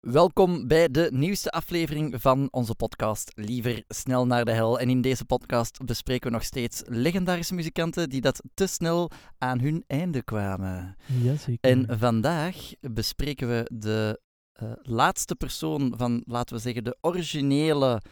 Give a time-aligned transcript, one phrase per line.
[0.00, 4.80] Welkom bij de nieuwste aflevering van onze podcast Liever snel naar de hel.
[4.80, 9.60] En in deze podcast bespreken we nog steeds legendarische muzikanten die dat te snel aan
[9.60, 10.96] hun einde kwamen.
[11.22, 11.70] Jazeker.
[11.70, 14.20] En vandaag bespreken we de
[14.52, 18.02] eh, laatste persoon van, laten we zeggen, de originele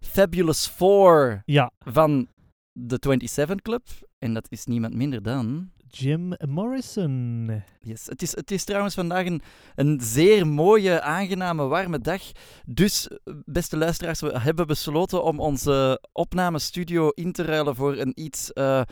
[0.00, 2.28] Fabulous Four Ja, van
[2.72, 3.82] de 27 Club.
[4.18, 5.70] En dat is niemand minder dan...
[5.94, 7.62] Jim Morrison.
[7.82, 8.06] Yes.
[8.06, 9.42] Het, is, het is trouwens vandaag een,
[9.74, 12.22] een zeer mooie, aangename, warme dag.
[12.66, 13.08] Dus,
[13.44, 18.82] beste luisteraars, we hebben besloten om onze opnamestudio in te ruilen voor een iets eh,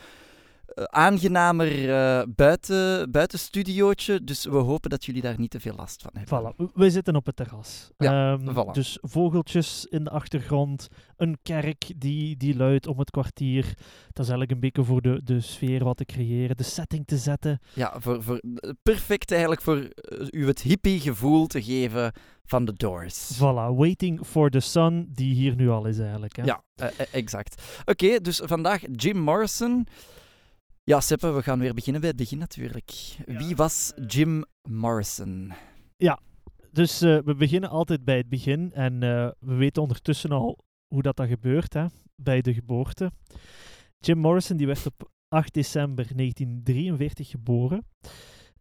[0.74, 4.24] aangenamer eh, buiten, buitenstudiootje.
[4.24, 6.55] Dus we hopen dat jullie daar niet te veel last van hebben.
[6.69, 7.91] Voilà, we- zitten op het terras.
[7.98, 8.70] Ja, Ehm, voilà.
[8.73, 13.65] Dus vogeltjes in de achtergrond, een kerk die, die luidt om het kwartier.
[14.12, 17.16] Dat is eigenlijk een beetje voor de, de sfeer wat te creëren, de setting te
[17.18, 17.59] zetten.
[17.74, 18.41] Ja, voor, voor,
[18.82, 22.12] perfect eigenlijk voor eh, u het hippie gevoel te geven
[22.45, 23.37] van de Doors.
[23.37, 26.37] Voilà, waiting for the sun, die hier nu al is eigenlijk.
[26.37, 26.43] Hè?
[26.45, 27.63] Ja, eh, eh, exact.
[27.85, 29.87] Oké, dus vandaag Jim Morrison.
[30.91, 33.16] Ja, Seppe, we gaan weer beginnen bij het begin natuurlijk.
[33.27, 35.52] Wie was Jim Morrison?
[36.73, 40.59] Dus eh, we beginnen altijd bij het begin en eh, we weten ondertussen al
[40.95, 43.13] hoe dat, dat gebeurt hè, bij de geboorte.
[43.99, 47.87] Jim Morrison die werd op 8 december 1943 geboren.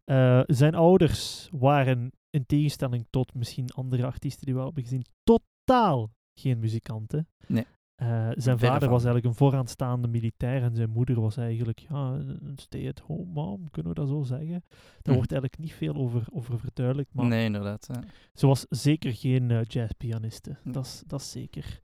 [0.03, 5.05] Eh, zijn ouders waren, in tegenstelling tot misschien andere artiesten die we al hebben gezien,
[5.23, 7.27] totaal geen muzikanten.
[7.47, 7.65] Nee.
[7.99, 8.89] Eh, zijn vader van.
[8.89, 13.93] was eigenlijk een vooraanstaande militair en zijn moeder was eigenlijk ja, een stay-at-home mom, kunnen
[13.93, 14.47] we dat zo zeggen.
[14.69, 15.13] Daar Mhm.
[15.15, 17.87] wordt eigenlijk niet veel over, over verduidelijkt, maar Nee, inderdaad.
[17.93, 18.03] ja.
[18.33, 20.57] ze was zeker geen eh, jazzpianiste.
[20.63, 20.71] Hm.
[20.71, 21.79] Dat is- zeker.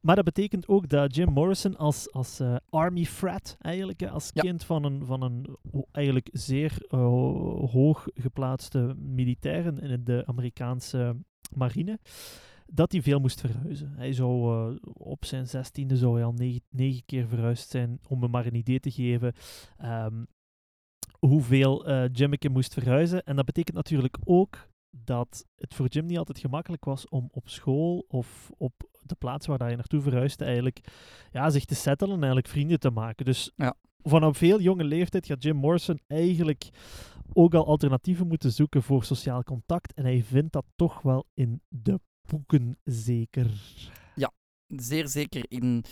[0.00, 4.42] Maar dat betekent ook dat Jim Morrison als, als eh, army frat, eigenlijk, als Ja.
[4.42, 5.56] kind van een, van een
[5.92, 6.76] eigenlijk zeer
[7.70, 11.16] hoog geplaatste militair in de Amerikaanse
[11.54, 11.98] marine,
[12.74, 13.92] dat hij veel moest verhuizen.
[13.96, 18.18] Hij zou eh, op zijn zestiende zou hij al negen, negen keer verhuisd zijn, om
[18.18, 19.32] me maar een idee te geven
[19.76, 20.24] ehm,
[21.18, 23.22] hoeveel eh Jimmeke moest verhuizen.
[23.24, 27.48] En dat betekent natuurlijk ook dat het voor Jim niet altijd gemakkelijk was om op
[27.48, 28.72] school of op
[29.02, 30.80] de plaats waar hij naartoe verhuisde eigenlijk
[31.32, 33.24] ja, zich te settelen en eigenlijk vrienden te maken.
[33.24, 33.74] Dus Ja.
[34.02, 36.68] vanaf veel jonge leeftijd gaat Jim Morrison eigenlijk
[37.32, 39.94] ook al alternatieven moeten zoeken voor sociaal contact.
[39.94, 43.50] En hij vindt dat toch wel in de boeken zeker.
[44.76, 45.84] Zeer zeker in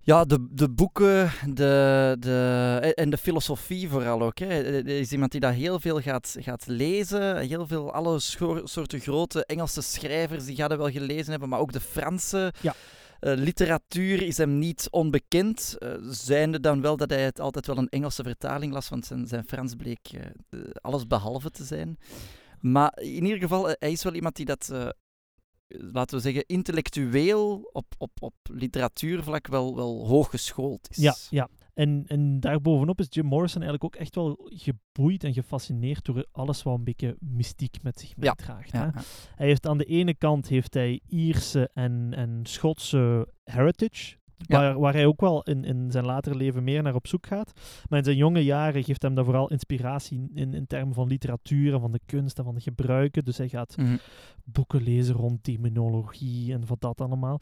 [0.00, 4.38] ja, de, de boeken de, de, en de filosofie vooral ook.
[4.38, 4.46] Hè.
[4.46, 7.36] Hij is iemand die dat heel veel gaat, gaat lezen.
[7.38, 8.18] Heel veel, alle
[8.64, 12.52] soorten grote Engelse schrijvers, die gaat hij wel gelezen hebben, maar ook de Franse.
[12.60, 12.74] Ja.
[13.20, 17.78] Eh, literatuur is hem niet onbekend, eh, zijnde dan wel dat hij het altijd wel
[17.78, 20.20] een Engelse vertaling las, want zijn, zijn Frans bleek eh,
[20.50, 21.98] eh, alles behalve te zijn.
[22.60, 24.88] Maar in ieder geval, eh, hij is wel iemand die dat, eh,
[25.78, 30.96] laten we zeggen, intellectueel op, op, op literatuurvlak wel, wel hoog geschoold is.
[30.96, 31.48] Ja, ja.
[31.74, 36.62] En, en daarbovenop is Jim Morrison eigenlijk ook echt wel geboeid en gefascineerd door alles
[36.62, 38.72] wat een beetje mystiek met zich meedraagt.
[38.72, 38.92] ja.
[39.34, 44.16] Hij heeft aan de ene kant heeft hij Ierse en, en Schotse heritage.
[44.46, 44.58] Ja.
[44.60, 47.52] Waar, waar hij ook wel in, in zijn latere leven meer naar op zoek gaat.
[47.88, 51.74] Maar in zijn jonge jaren geeft hem dat vooral inspiratie in, in termen van literatuur
[51.74, 53.24] en van de kunst en van de gebruiken.
[53.24, 53.96] Dus hij gaat Mhm.
[54.44, 57.40] boeken lezen rond demonologie en wat dat allemaal.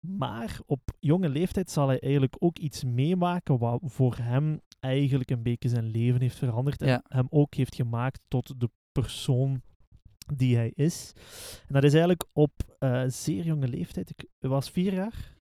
[0.00, 5.42] Maar op jonge leeftijd zal hij eigenlijk ook iets meemaken wat voor hem eigenlijk een
[5.42, 6.82] beetje zijn leven heeft veranderd.
[6.82, 7.02] En Ja.
[7.08, 9.62] hem ook heeft gemaakt tot de persoon
[10.34, 11.12] die hij is.
[11.66, 14.10] En dat is eigenlijk op eh, zeer jonge leeftijd.
[14.10, 15.38] Ik was vier jaar.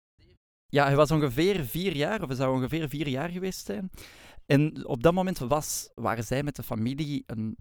[0.70, 3.90] Ja, hij was ongeveer vier jaar, of hij zou ongeveer vier jaar geweest zijn.
[4.46, 7.56] En op dat moment was, waren zij met de familie een,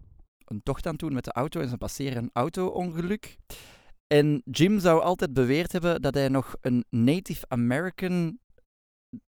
[0.46, 3.38] een tocht aan het doen met de auto en ze passeren een auto-ongeluk.
[4.08, 8.40] En Jim zou altijd beweerd hebben dat hij nog een Native American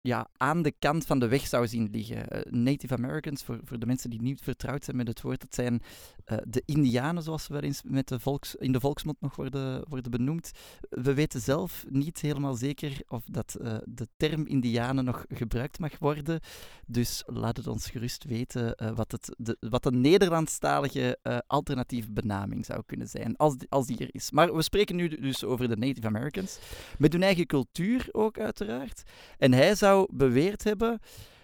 [0.01, 2.29] ja, aan de kant van de weg zou zien liggen.
[2.29, 5.55] Eh, Native Americans, voor, voor de mensen die niet vertrouwd zijn met het woord, dat
[5.55, 5.81] zijn
[6.25, 9.89] eh, de Indianen, zoals ze wel eens met de volks, in de volksmond nog worden,
[9.89, 10.51] worden benoemd.
[10.89, 15.99] We weten zelf niet helemaal zeker of dat eh, de term Indianen nog gebruikt mag
[15.99, 16.39] worden.
[16.85, 22.83] Dus laat het ons gerust weten wat, het, de, wat de Nederlandstalige alternatieve benaming zou
[22.85, 24.31] kunnen zijn, als als die er is.
[24.31, 26.59] Maar we spreken nu dus over de Native Americans,
[26.97, 29.03] met hun eigen cultuur ook uiteraard.
[29.37, 30.99] En hij zou beweerd hebben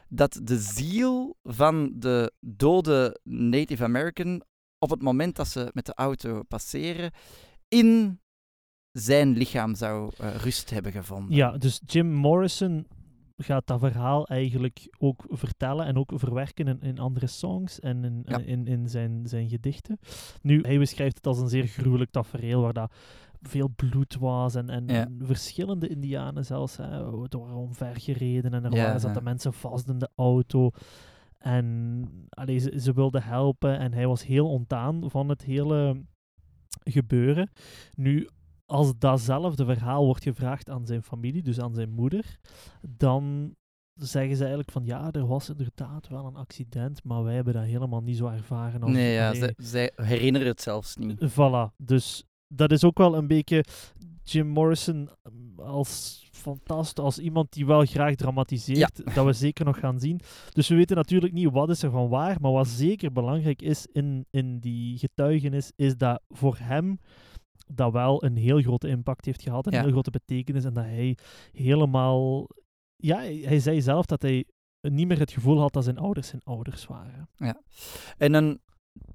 [0.09, 4.41] dat de ziel van de dode Native American
[4.79, 7.11] op het moment dat ze met de auto passeren
[7.67, 8.19] in
[8.91, 11.35] zijn lichaam zou eh, rust hebben gevonden.
[11.35, 12.87] Ja, dus Jim Morrison
[13.37, 18.21] gaat dat verhaal eigenlijk ook vertellen en ook verwerken in, in andere songs en in,
[18.25, 18.37] Ja.
[18.39, 19.99] in, in zijn, zijn gedichten.
[20.41, 22.93] Nu, hij beschrijft het als een zeer gruwelijk tafereel waar dat
[23.41, 25.07] veel bloed was en, en Ja.
[25.19, 26.77] verschillende indianen zelfs.
[26.77, 30.69] Hè, er waren omvergereden en er Ja, waren, zaten mensen vast in de auto.
[31.37, 36.01] En allee, ze, ze wilden helpen en hij was heel ontdaan van het hele
[36.83, 37.49] gebeuren.
[37.95, 38.29] Nu,
[38.65, 42.37] als datzelfde verhaal wordt gevraagd aan zijn familie, dus aan zijn moeder,
[42.81, 43.55] dan
[43.93, 47.63] zeggen ze eigenlijk van ja, er was inderdaad wel een accident, maar wij hebben dat
[47.63, 48.81] helemaal niet zo ervaren.
[48.81, 51.31] Als, Nee, ja, zij, zij herinneren het zelfs niet.
[51.31, 53.65] Voilà, dus dat is ook wel een beetje
[54.23, 59.79] Jim Morrison um, als fantast, als iemand die wel graag dramatiseert, dat we zeker nog
[59.79, 60.19] gaan zien.
[60.49, 63.87] Dus we weten natuurlijk niet wat is er van waar, maar wat zeker belangrijk is
[63.91, 66.99] in, in die getuigenis, is dat voor hem
[67.73, 69.81] dat wel een heel grote impact heeft gehad, een Ja.
[69.81, 71.17] heel grote betekenis, en dat hij
[71.51, 72.47] helemaal...
[72.95, 74.45] Ja, hij, zei zelf dat hij
[74.81, 77.29] niet meer het gevoel had dat zijn ouders zijn ouders waren.
[78.17, 78.59] En dan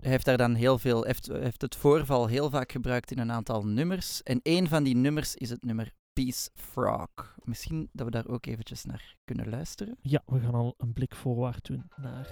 [0.00, 3.67] heeft daar dan heel veel, heeft, heeft het voorval heel vaak gebruikt in een aantal
[3.67, 4.23] nummers.
[4.23, 7.37] En een van die nummers is het nummer Peace Frog.
[7.44, 9.96] Misschien dat we daar ook eventjes naar kunnen luisteren.
[10.00, 12.28] Ja, we gaan al een blik voorwaarts doen naar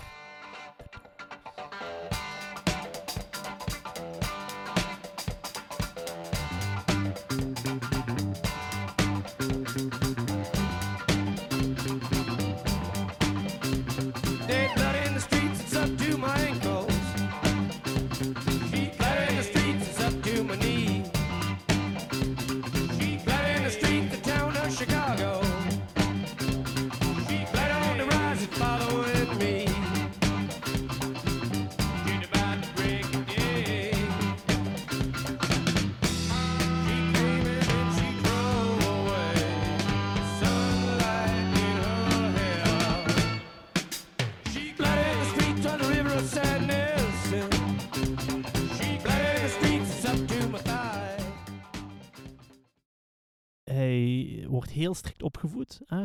[54.55, 55.81] wordt heel strikt opgevoed.
[55.87, 56.05] Hè.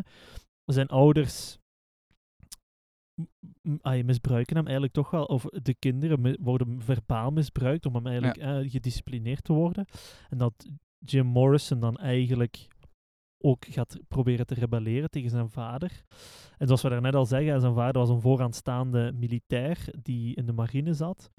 [0.65, 1.57] Zijn ouders
[4.05, 8.71] misbruiken hem eigenlijk toch wel, of de kinderen worden verbaal misbruikt om hem eigenlijk eh,
[8.71, 9.85] gedisciplineerd te worden.
[10.29, 12.67] En dat Jim Morrison dan eigenlijk
[13.37, 16.03] ook gaat proberen te rebelleren tegen zijn vader.
[16.57, 20.53] En zoals we daarnet al zeggen, zijn vader was een vooraanstaande militair die in de
[20.53, 21.31] marine zat.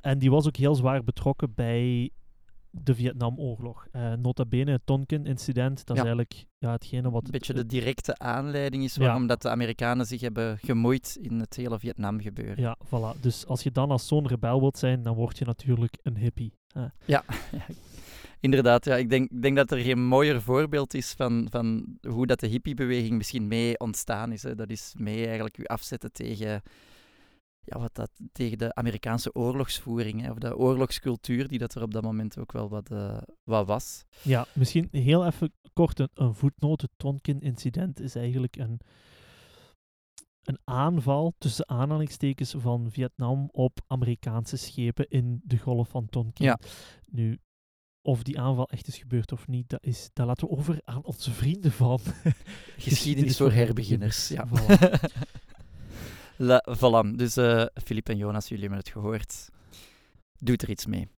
[0.00, 2.10] En die was ook heel zwaar betrokken bij
[2.70, 3.86] de Vietnamoorlog.
[3.90, 6.02] Eh nota bene, het Tonkin-incident, dat Ja.
[6.02, 7.24] is eigenlijk ja, hetgene wat...
[7.24, 9.02] Een beetje de directe aanleiding is Ja.
[9.02, 12.60] waarom dat de Amerikanen zich hebben gemoeid in het hele Vietnam gebeuren.
[12.62, 13.20] Ja, voilà.
[13.20, 16.52] Dus als je dan als zo'n rebel wilt zijn, dan word je natuurlijk een hippie.
[16.72, 16.86] hè.
[17.04, 17.24] Ja,
[18.40, 18.84] inderdaad.
[18.84, 18.96] Ja.
[18.96, 22.46] Ik, denk, ik denk dat er geen mooier voorbeeld is van, van hoe dat de
[22.46, 24.42] hippiebeweging misschien mee ontstaan is.
[24.42, 24.54] Hè.
[24.54, 26.62] Dat is mee eigenlijk u afzetten tegen,
[27.68, 31.92] ja, wat dat, tegen de Amerikaanse oorlogsvoering, hè, of de oorlogscultuur die dat er op
[31.92, 34.04] dat moment ook wel wat, eh, wat was.
[34.22, 36.80] Ja, misschien heel even kort een, een voetnoot.
[36.80, 38.80] Het Tonkin-incident is eigenlijk een,
[40.42, 46.46] een aanval tussen aanhalingstekens van Vietnam op Amerikaanse schepen in de golf van Tonkin.
[46.46, 46.58] Ja.
[47.06, 47.38] Nu,
[48.02, 51.04] of die aanval echt is gebeurd of niet, dat, is, dat laten we over aan
[51.04, 52.00] onze vrienden van
[52.76, 54.28] Geschiedenis voor herbeginners.
[54.28, 54.48] Ja.
[54.48, 55.00] Voilà.
[56.40, 57.16] La, voilà.
[57.16, 59.48] Dus eh Filip en Jonas, jullie hebben het gehoord.
[60.38, 61.08] Doet er iets mee.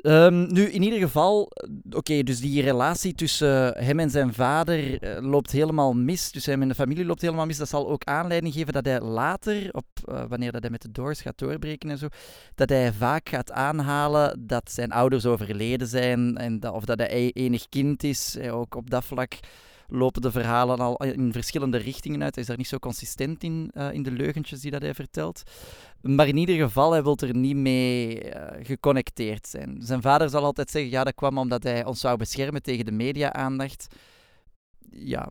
[0.00, 5.02] Ehm, nu, in ieder geval, eh, oké, dus die relatie tussen hem en zijn vader
[5.02, 6.32] eh, loopt helemaal mis.
[6.32, 7.56] Dus hem en de familie loopt helemaal mis.
[7.56, 10.92] Dat zal ook aanleiding geven dat hij later, op, eh, wanneer dat hij met de
[10.92, 12.06] Doors gaat doorbreken en zo,
[12.54, 17.10] dat hij vaak gaat aanhalen dat zijn ouders overleden zijn en dat, of dat hij
[17.12, 18.36] e- enig kind is.
[18.36, 19.32] Eh, ook op dat vlak
[19.88, 22.34] lopen de verhalen al in verschillende richtingen uit.
[22.34, 25.42] Hij is daar niet zo consistent in, eh, in de leugentjes die dat hij vertelt.
[26.00, 29.76] Maar in ieder geval, hij wil er niet mee eh, geconnecteerd zijn.
[29.80, 32.92] Zijn vader zal altijd zeggen, ja, dat kwam omdat hij ons zou beschermen tegen de
[32.92, 33.86] media-aandacht.
[34.90, 35.30] Ja,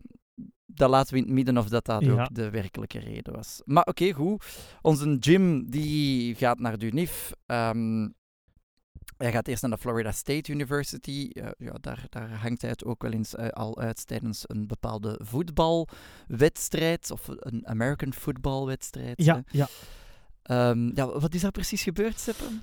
[0.66, 2.12] dat laten we in het midden of dat dat Ja.
[2.22, 3.62] ook de werkelijke reden was.
[3.64, 4.44] Maar oké, goed.
[4.82, 7.32] Onze Jim, die gaat naar Dunif.
[7.46, 8.08] Ehm,
[9.16, 11.30] hij gaat eerst naar de Florida State University.
[11.32, 14.66] Eh, ja, daar, daar hangt hij het ook wel eens eh, al uit tijdens een
[14.66, 17.10] bepaalde voetbalwedstrijd.
[17.10, 19.22] Of een American footballwedstrijd.
[19.22, 19.40] ja, hè.
[19.58, 19.68] ja.
[20.42, 22.62] Ehm, ja, wat is daar precies gebeurd, Seppen?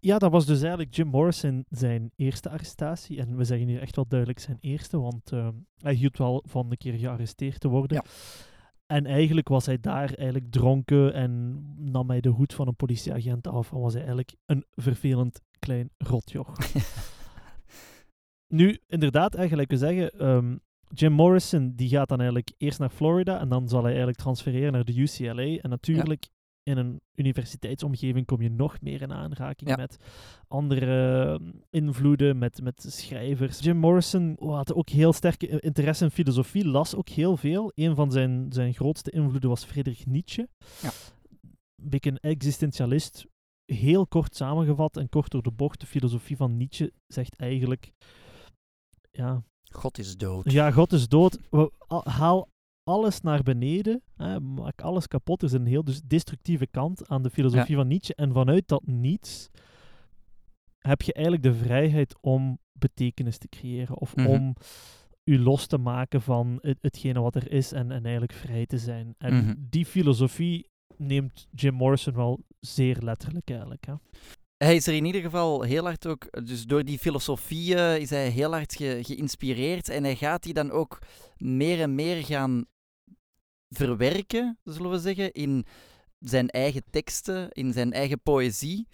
[0.00, 3.18] Ja, dat was dus eigenlijk Jim Morrison zijn eerste arrestatie.
[3.18, 6.70] En we zeggen hier echt wel duidelijk zijn eerste, want ehm, hij hield wel van
[6.70, 7.96] een keer gearresteerd te worden.
[7.96, 8.10] Ja.
[8.86, 13.46] En eigenlijk was hij daar eigenlijk dronken en nam hij de hoed van een politieagent
[13.46, 16.52] af en was hij eigenlijk een vervelend klein rotjoch.
[18.58, 20.56] nu, inderdaad, eigenlijk we zeggen, ehm,
[20.94, 24.72] Jim Morrison die gaat dan eigenlijk eerst naar Florida en dan zal hij eigenlijk transfereren
[24.72, 25.42] naar de UCLA.
[25.62, 26.28] En natuurlijk
[26.62, 29.76] in een universiteitsomgeving kom je nog meer in aanraking Ja.
[29.76, 29.96] met
[30.48, 33.58] andere eh, invloeden, met, met schrijvers.
[33.58, 37.72] Jim Morrison had ook heel sterke i- interesse in filosofie, las ook heel veel.
[37.74, 40.48] Een van zijn, zijn grootste invloeden was Friedrich Nietzsche.
[40.82, 40.90] Ja.
[41.82, 43.26] Een beetje een existentialist.
[43.74, 47.92] Heel kort samengevat en kort door de bocht, de filosofie van Nietzsche zegt eigenlijk...
[49.10, 50.52] Ja, God is dood.
[50.52, 51.38] ja, God is dood.
[51.50, 52.48] We- al- haal
[52.82, 54.02] alles naar beneden.
[54.16, 55.42] Hè, maak alles kapot.
[55.42, 58.14] Er is een heel dus destructieve kant aan de filosofie van Nietzsche.
[58.14, 59.48] En vanuit dat niets
[60.78, 63.96] heb je eigenlijk de vrijheid om betekenis te creëren.
[63.98, 64.26] Of Mhm.
[64.26, 64.54] om
[65.24, 68.78] u los te maken van het, hetgene wat er is en, en eigenlijk vrij te
[68.78, 69.14] zijn.
[69.18, 69.54] En Mhm.
[69.58, 70.68] die filosofie
[71.00, 73.86] neemt Jim Morrison wel zeer letterlijk eigenlijk.
[73.86, 73.94] Hè.
[74.56, 78.10] Hij is er in ieder geval heel hard ook, dus door die filosofie eh, is
[78.10, 80.98] hij heel hard ge- geïnspireerd en hij gaat die dan ook
[81.36, 82.64] meer en meer gaan
[83.68, 85.64] verwerken, zullen we zeggen, in
[86.18, 88.86] zijn eigen teksten, in zijn eigen poëzie.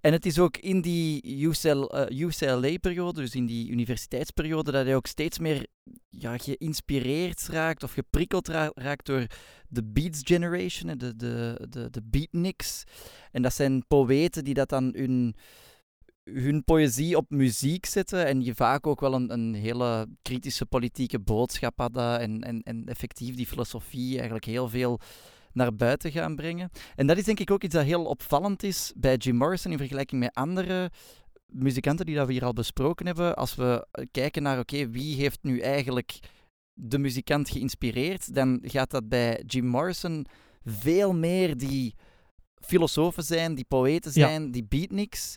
[0.00, 4.96] En het is ook in die UCL, eh, UCLA-periode, dus in die universiteitsperiode, dat hij
[4.96, 5.66] ook steeds meer
[6.08, 9.26] ja, geïnspireerd raakt of geprikkeld ra- raakt door
[9.68, 12.84] de Beats Generation, de, de, de, de beatniks.
[13.32, 15.34] En dat zijn poëten die dat dan hun,
[16.24, 21.18] hun poëzie op muziek zetten en die vaak ook wel een, een hele kritische politieke
[21.18, 25.00] boodschap hadden en, en, en effectief die filosofie eigenlijk heel veel
[25.58, 26.70] naar buiten gaan brengen.
[26.94, 29.78] En dat is denk ik ook iets dat heel opvallend is bij Jim Morrison in
[29.78, 30.90] vergelijking met andere
[31.46, 33.36] muzikanten die dat we hier al besproken hebben.
[33.36, 36.18] Als we kijken naar, oké, wie heeft nu eigenlijk
[36.72, 40.26] de muzikant geïnspireerd, dan gaat dat bij Jim Morrison
[40.64, 41.94] veel meer die
[42.60, 44.28] filosofen zijn, die poëten Ja.
[44.28, 45.36] zijn, die beatniks.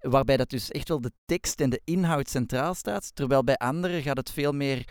[0.00, 3.14] Waarbij dat dus echt wel de tekst en de inhoud centraal staat.
[3.14, 4.88] Terwijl bij anderen gaat het veel meer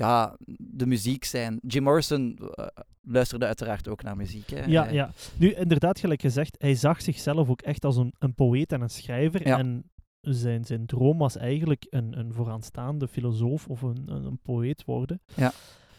[0.00, 1.58] ja, de muziek zijn.
[1.66, 2.66] Jim Morrison eh,
[3.00, 4.50] luisterde uiteraard ook naar muziek.
[4.50, 4.64] Hè.
[4.64, 5.10] Ja, Hij- ja.
[5.38, 8.90] Nu, inderdaad, gelijk gezegd, hij zag zichzelf ook echt als een, een poëet en een
[8.90, 9.46] schrijver.
[9.46, 9.58] Ja.
[9.58, 9.90] En
[10.20, 15.20] zijn, zijn droom was eigenlijk een, een vooraanstaande filosoof of een, een, een poëet worden.
[15.36, 15.52] Ja.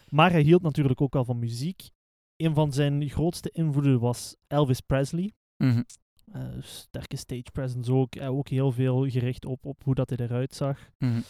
[0.10, 1.90] Maar hij hield natuurlijk ook al van muziek.
[2.36, 5.32] Een van zijn grootste invloeden was Elvis Presley.
[5.58, 5.82] Mhm.
[6.34, 8.16] Eh, sterke stage presence ook.
[8.16, 10.80] Eh, ook heel veel gericht op, op hoe dat hij eruit zag.
[10.98, 11.22] Mhm.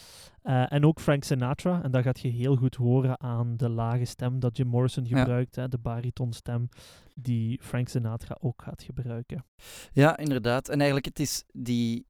[0.42, 1.82] Eh, en ook Frank Sinatra.
[1.82, 5.18] En dat gaat je heel goed horen aan de lage stem dat Jim Morrison Ja.
[5.18, 5.56] gebruikt.
[5.56, 6.68] Hè, de baritonstem
[7.14, 9.44] die Frank Sinatra ook gaat gebruiken.
[9.92, 10.68] Ja, inderdaad.
[10.68, 12.06] En eigenlijk het is die,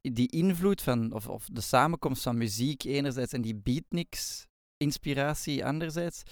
[0.00, 6.22] die invloed van, of, of de samenkomst van muziek enerzijds en die beatniks-inspiratie anderzijds,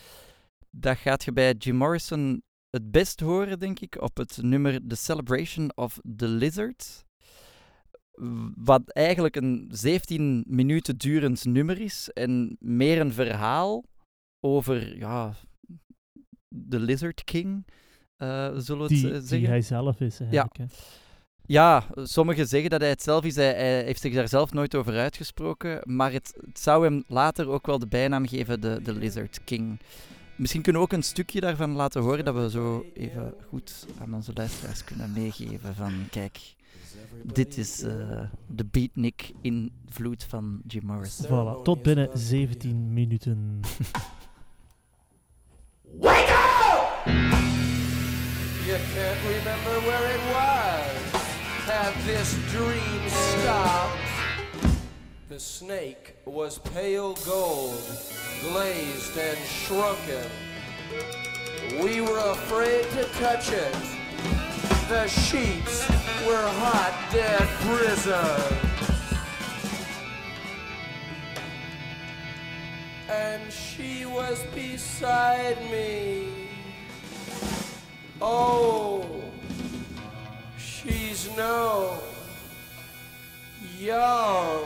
[0.71, 2.43] dat gaat je bij Jim Morrison
[2.75, 7.05] het best horen, denk ik, op het nummer The Celebration of the Lizard.
[8.55, 13.85] Wat eigenlijk een 17 minuten durend nummer is en meer een verhaal
[14.41, 15.35] over ja,
[16.49, 17.67] de Lizard King,
[18.17, 19.49] eh, zullen we het Die, eh, die zeggen.
[19.49, 20.57] hij zelf is eigenlijk.
[20.57, 20.65] hè.
[21.47, 23.37] Ja, sommigen zeggen dat hij het zelf is.
[23.37, 25.81] Hij, hij heeft zich daar zelf nooit over uitgesproken.
[25.83, 29.81] Maar het, het zou hem later ook wel de bijnaam geven, de, de Lizard King.
[30.37, 34.15] Misschien kunnen we ook een stukje daarvan laten horen, dat we zo even goed aan
[34.15, 36.55] onze luisteraars kunnen meegeven van, kijk,
[37.23, 41.27] dit is eh, de beatnik-invloed van Jim Morrison.
[41.27, 43.61] Voilà, tot binnen 17 minuten.
[48.67, 51.23] You can't remember where it was.
[51.67, 54.04] Have this dream stopped?
[55.35, 57.83] The snake was pale gold,
[58.41, 60.31] glazed and shrunken.
[61.83, 63.75] We were afraid to touch it.
[64.89, 65.89] The sheets
[66.25, 68.15] were hot, dead prisons.
[73.09, 76.49] And she was beside me.
[78.23, 79.05] Oh,
[80.57, 81.99] she's no
[83.81, 84.65] young.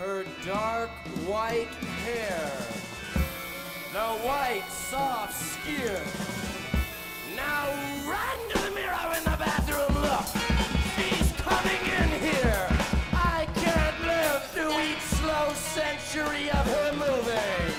[0.00, 0.88] Her dark
[1.28, 1.68] white
[2.06, 2.50] hair,
[3.92, 6.00] the white soft skin.
[7.36, 7.68] Now
[8.08, 9.92] run to the mirror in the bathroom.
[10.00, 10.24] Look,
[10.96, 12.66] she's coming in here.
[13.12, 17.74] I can't live through each slow century of her moving.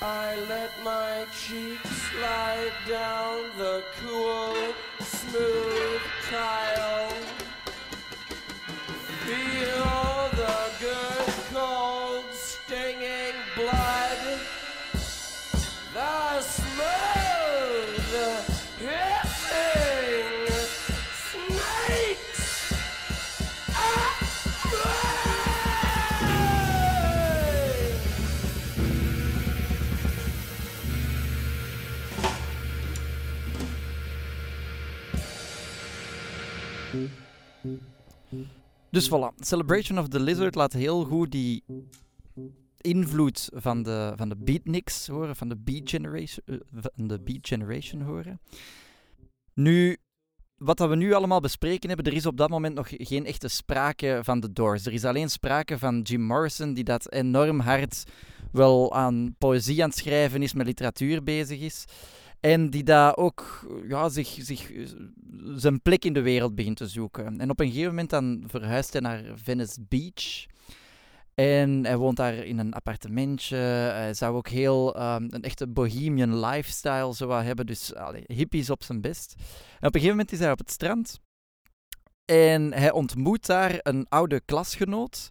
[0.00, 4.56] I let my cheeks slide down the cool,
[4.98, 7.12] smooth tile.
[9.26, 10.11] Feel
[38.92, 41.64] Dus voilà, Celebration of the Lizard laat heel goed die
[42.80, 47.46] invloed van de, van de beatniks horen, van de beat generation, eh, van de beat
[47.46, 48.40] generation horen.
[49.54, 49.96] Nu,
[50.56, 53.48] wat dat we nu allemaal bespreken hebben, er is op dat moment nog geen echte
[53.48, 54.86] sprake van de Doors.
[54.86, 58.04] Er is alleen sprake van Jim Morrison, die dat enorm hard
[58.50, 61.84] wel aan poëzie aan het schrijven is, met literatuur bezig is.
[62.42, 64.86] En die daar ook ja, zich, zich, eh,
[65.54, 67.40] zijn plek in de wereld begint te zoeken.
[67.40, 70.44] En op een gegeven moment dan verhuist hij naar Venice Beach.
[71.34, 73.56] En hij woont daar in een appartementje.
[73.56, 77.66] Hij zou ook heel ehm, een echte bohemian lifestyle zo hebben.
[77.66, 77.92] Dus
[78.26, 79.34] hippies op zijn best.
[79.80, 81.20] En op een gegeven moment is hij op het strand.
[82.24, 85.30] En hij ontmoet daar een oude klasgenoot.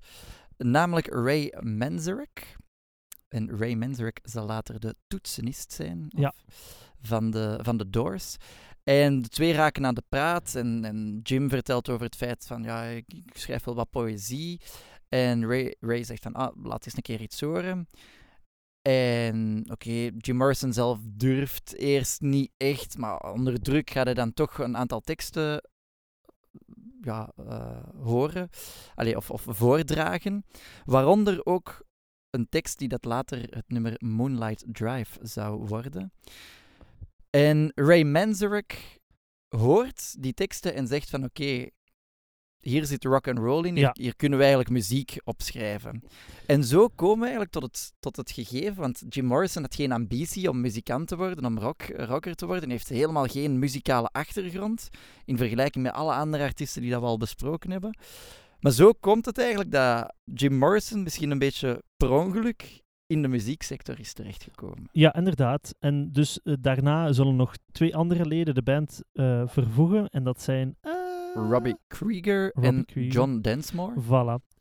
[0.58, 2.56] Namelijk Ray Manzarek.
[3.28, 6.06] En Ray Manzarek zal later de toetsenist zijn.
[6.16, 6.34] of- Ja.
[7.02, 8.36] Van de, van de Doors.
[8.84, 10.56] En de twee raken aan de praat.
[10.56, 14.62] En, en Jim vertelt over het feit van, ja, ik, ik schrijf wel wat poëzie.
[15.10, 17.88] En Ray, Ray zegt van, ah, laat eens een keer iets horen.
[18.82, 24.34] En oké, Jim Morrison zelf durft eerst niet echt, maar onder druk gaat hij dan
[24.34, 25.62] toch een aantal teksten
[27.02, 28.50] ja, eh, horen,
[28.96, 30.46] Allee, of, of voordragen.
[30.86, 31.86] Waaronder ook
[32.30, 36.12] een tekst die dat later het nummer Moonlight Drive zou worden.
[37.32, 39.00] En Ray Manzarek
[39.50, 41.70] hoort die teksten en zegt van oké,
[42.60, 43.92] hier zit rock and roll in, hier, Ja.
[43.94, 46.04] hier kunnen we eigenlijk muziek opschrijven.
[46.46, 49.92] En zo komen we eigenlijk tot het, tot het gegeven, want Jim Morrison had geen
[49.92, 54.08] ambitie om muzikant te worden, om rock, rocker te worden, Hij heeft helemaal geen muzikale
[54.12, 54.90] achtergrond,
[55.26, 57.98] in vergelijking met alle andere artiesten die dat we al besproken hebben.
[58.60, 63.28] Maar zo komt het eigenlijk dat Jim Morrison misschien een beetje per ongeluk in de
[63.28, 64.90] muzieksector is terechtgekomen.
[64.92, 65.76] Ja, inderdaad.
[65.80, 70.10] En dus eh, daarna zullen nog twee andere leden de band eh, vervoegen.
[70.10, 70.76] En dat zijn...
[70.82, 70.92] eh,
[71.34, 73.14] Robbie Krieger Robbie en Krieger.
[73.14, 74.02] John Densmore.
[74.02, 74.60] Voilà.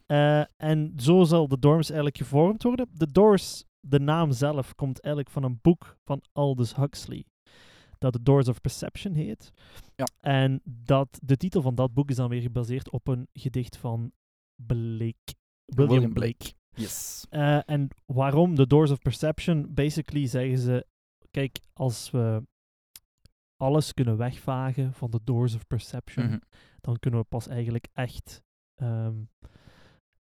[0.56, 2.88] En zo zal de Doors eigenlijk gevormd worden.
[2.92, 7.24] De Doors, de naam zelf, komt eigenlijk van een boek van Aldous Huxley.
[7.98, 9.52] Dat The Doors of Perception heet.
[9.96, 10.08] Ja.
[10.20, 14.12] En dat, de titel van dat boek is dan weer gebaseerd op een gedicht van
[14.54, 15.34] Blake.
[15.64, 16.52] William, Blake.
[16.76, 17.26] Yes.
[17.30, 19.74] Eh, en waarom The Doors of Perception?
[19.74, 20.86] Basically zeggen ze,
[21.30, 22.42] kijk, als we
[23.56, 26.38] alles kunnen wegvagen van de Doors of Perception, Mhm.
[26.80, 28.42] dan kunnen we pas eigenlijk echt
[28.74, 29.14] ehm,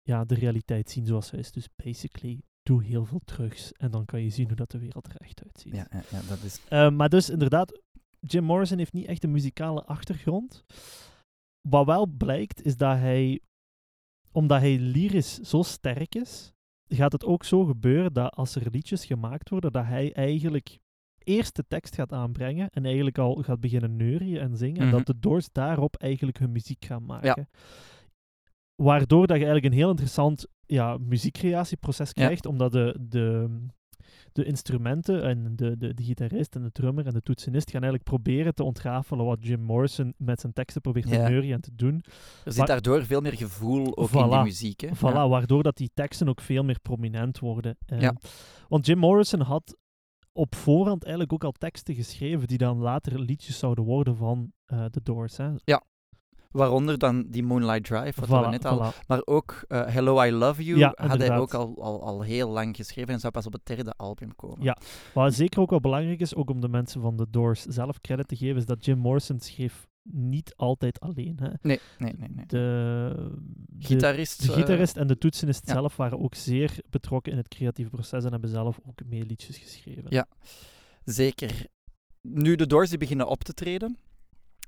[0.01, 1.51] ja, de realiteit zien zoals ze is.
[1.51, 5.07] Dus basically, doe heel veel drugs en dan kan je zien hoe dat de wereld
[5.07, 5.75] er echt uitziet.
[5.75, 6.61] Ja, ja, ja, dat is...
[6.69, 7.81] Eh, maar dus inderdaad,
[8.19, 10.63] Jim Morrison heeft niet echt een muzikale achtergrond.
[11.69, 13.39] Wat wel blijkt, is dat hij,
[14.35, 16.53] omdat hij lyrisch zo sterk is,
[16.87, 20.79] gaat het ook zo gebeuren dat als er liedjes gemaakt worden, dat hij eigenlijk
[21.23, 24.95] eerst de tekst gaat aanbrengen en eigenlijk al gaat beginnen neurien en zingen, en Mhm.
[24.95, 27.49] dat de Doors daarop eigenlijk hun muziek gaan maken.
[28.75, 32.23] Waardoor dat je eigenlijk een heel interessant ja, muziekcreatieproces Ja.
[32.25, 33.49] krijgt, omdat de, de,
[34.31, 38.09] de instrumenten en de, de, de gitarist en de drummer en de toetsenist gaan eigenlijk
[38.11, 41.27] proberen te ontrafelen wat Jim Morrison met zijn teksten probeert te Ja.
[41.27, 42.03] neurien en te doen.
[42.45, 44.43] Er zit daardoor veel meer gevoel ook in die Voilà.
[44.43, 44.81] muziek.
[44.81, 44.87] Hè?
[44.95, 45.27] Voilà, Ja.
[45.27, 47.77] waardoor dat die teksten ook veel meer prominent worden.
[47.85, 48.15] Eh, Ja.
[48.67, 49.77] Want Jim Morrison had
[50.33, 54.85] op voorhand eigenlijk ook al teksten geschreven die dan later liedjes zouden worden van eh
[54.85, 55.37] The Doors.
[55.37, 55.49] Hè.
[56.55, 58.93] Waaronder dan die Moonlight Drive, wat we net al...
[58.93, 59.05] voilà.
[59.07, 62.49] Maar ook eh, Hello, I Love You Ja, had hij ook al, al, al heel
[62.49, 64.63] lang geschreven en zou pas op het derde album komen.
[64.63, 64.77] Ja.
[65.13, 68.27] Wat zeker ook wel belangrijk is, ook om de mensen van The Doors zelf credit
[68.27, 71.39] te geven, is dat Jim Morrison schreef niet altijd alleen.
[71.41, 71.49] Hè.
[71.61, 72.29] Nee, nee, nee.
[72.29, 72.45] nee.
[72.45, 73.31] De,
[73.67, 74.45] de, Gitarist.
[74.45, 75.73] de eh, gitarist en de toetsenist ja.
[75.73, 79.57] zelf waren ook zeer betrokken in het creatieve proces en hebben zelf ook meer liedjes
[79.57, 80.05] geschreven.
[80.09, 80.27] Ja.
[81.03, 81.67] Zeker.
[82.21, 83.97] Nu de Doors die beginnen op te treden.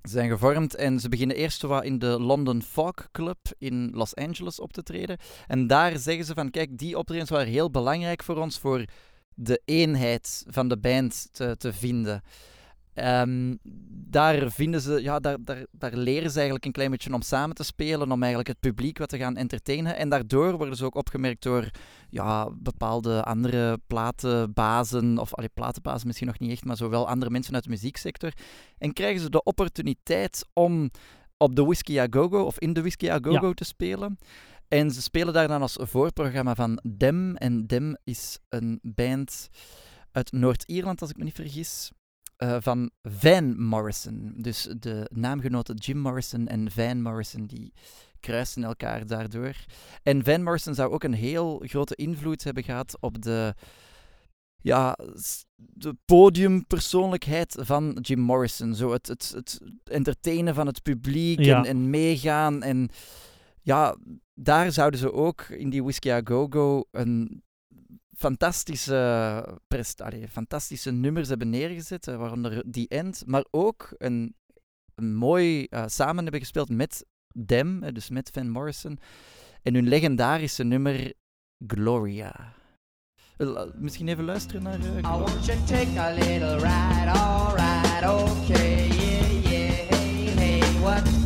[0.02, 4.60] Zijn gevormd en ze beginnen eerst wat in de London Folk Club in Los Angeles
[4.60, 5.18] op te treden.
[5.48, 8.86] En daar zeggen ze van, kijk, die optredens waren heel belangrijk voor ons, voor
[9.36, 12.22] de eenheid van de band te, te vinden.
[12.98, 13.56] Ehm,
[14.10, 17.56] daar vinden ze, ja, daar, daar, daar leren ze eigenlijk een klein beetje om samen
[17.56, 19.96] te spelen, om eigenlijk het publiek wat te gaan entertainen.
[19.96, 21.72] En daardoor worden ze ook opgemerkt door
[22.10, 27.54] ja, bepaalde andere platenbazen, of allee, platenbazen misschien nog niet echt, maar zowel andere mensen
[27.54, 28.32] uit de muzieksector.
[28.78, 30.90] En krijgen ze de opportuniteit om
[31.38, 34.18] op de Whiskey A Go Go of in de Whiskey A Go Go te spelen.
[34.68, 37.36] En ze spelen daar dan als voorprogramma van Dem.
[37.36, 39.50] En Dem is een band
[40.12, 41.92] uit Noord-Ierland, als ik me niet vergis.
[42.38, 44.34] Eh, van Van Morrison.
[44.38, 47.74] Dus de naamgenoten Jim Morrison en Van Morrison, die
[48.20, 49.56] kruisen elkaar daardoor.
[50.04, 53.56] En Van Morrison zou ook een heel grote invloed hebben gehad op de
[54.62, 54.98] ja,
[55.56, 58.76] de podiumpersoonlijkheid van Jim Morrison.
[58.76, 61.58] Zo het, het, het entertainen van het publiek Ja.
[61.58, 62.64] en, en meegaan.
[62.64, 62.90] En
[63.62, 63.98] ja,
[64.34, 67.44] daar zouden ze ook in die Whiskey A Go Go een
[68.18, 74.36] fantastische, prest, allee, fantastische nummers hebben neergezet, eh, waaronder The End, maar ook een,
[74.96, 79.00] een mooi eh, samen hebben gespeeld met Dem, eh, dus met Van Morrison,
[79.64, 81.14] en hun legendarische nummer
[81.68, 82.54] Gloria.
[83.76, 88.88] Misschien even luisteren naar eh, I want you to take a little ride, alright, okay,
[88.88, 91.17] yeah, yeah, hey, hey, what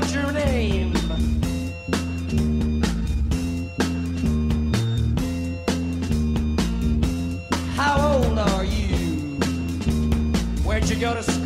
[0.00, 0.94] what's your name?
[7.76, 8.96] How old are you?
[10.64, 11.39] Where'd you go to school?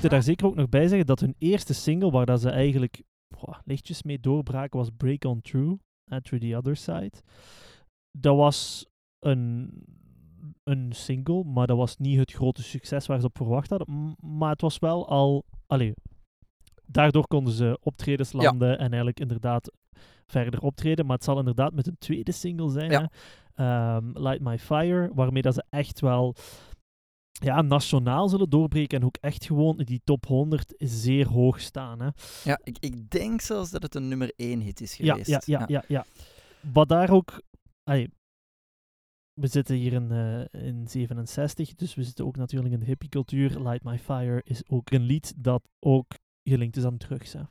[0.00, 3.02] Moeten daar zeker ook nog bij zeggen dat hun eerste single, waar dat ze eigenlijk
[3.64, 5.80] lichtjes mee doorbraken, was Break On Through,
[6.12, 7.12] uh, Through the Other Side.
[8.18, 8.86] Dat was
[9.18, 9.70] een,
[10.64, 14.16] een single, maar dat was niet het grote succes waar ze op verwacht hadden.
[14.20, 15.44] Maar het was wel al...
[15.66, 15.94] Allee,
[16.86, 18.38] daardoor konden ze optredens Ja.
[18.42, 19.72] landen en eigenlijk inderdaad
[20.26, 21.06] verder optreden.
[21.06, 23.00] Maar het zal inderdaad met een tweede single zijn, Ja.
[23.00, 23.06] hè.
[23.54, 26.34] Ehm, Light My Fire, waarmee dat ze echt wel
[27.32, 32.00] ja, nationaal zullen doorbreken en ook echt gewoon die top 100 zeer hoog staan.
[32.00, 32.08] Hè.
[32.44, 35.28] Ja, ik, ik denk zelfs dat het een nummer 1 hit is geweest.
[35.28, 36.06] ja, ja, ja, ja.
[36.72, 37.42] Wat daar ook...
[37.82, 38.10] allee,
[39.40, 43.60] we zitten hier in, eh, in 67, dus we zitten ook natuurlijk in de hippiecultuur.
[43.60, 46.06] Light My Fire is ook een lied dat ook
[46.42, 47.32] gelinkt is aan drugs.
[47.32, 47.42] Hè.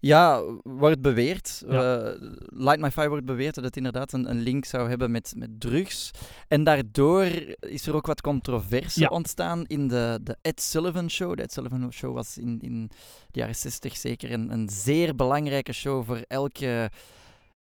[0.00, 1.62] Ja, wordt beweerd.
[1.68, 2.00] Ja.
[2.00, 2.14] eh,
[2.46, 5.60] Light My Fire wordt beweerd dat het inderdaad een, een link zou hebben met, met
[5.60, 6.10] drugs.
[6.48, 7.24] En daardoor
[7.60, 9.08] is er ook wat controverse Ja.
[9.08, 11.36] ontstaan in de, de Ed Sullivan Show.
[11.36, 12.86] De Ed Sullivan Show was in, in
[13.30, 16.90] de jaren 60 zeker een, een zeer belangrijke show voor elke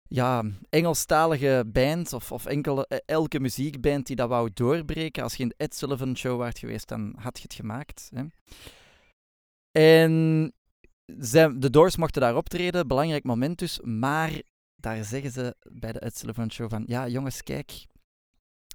[0.08, 5.22] ja, Engelstalige band of, of enkele, eh, elke muziekband die dat wou doorbreken.
[5.22, 8.10] Als je in de Ed Sullivan Show waart geweest, dan had je het gemaakt.
[8.14, 8.22] Hè.
[9.70, 10.52] En
[11.58, 14.42] de Doors mochten daar optreden, belangrijk moment dus, maar
[14.76, 17.86] daar zeggen ze bij de Ed Sullivan Show van, ja jongens, kijk,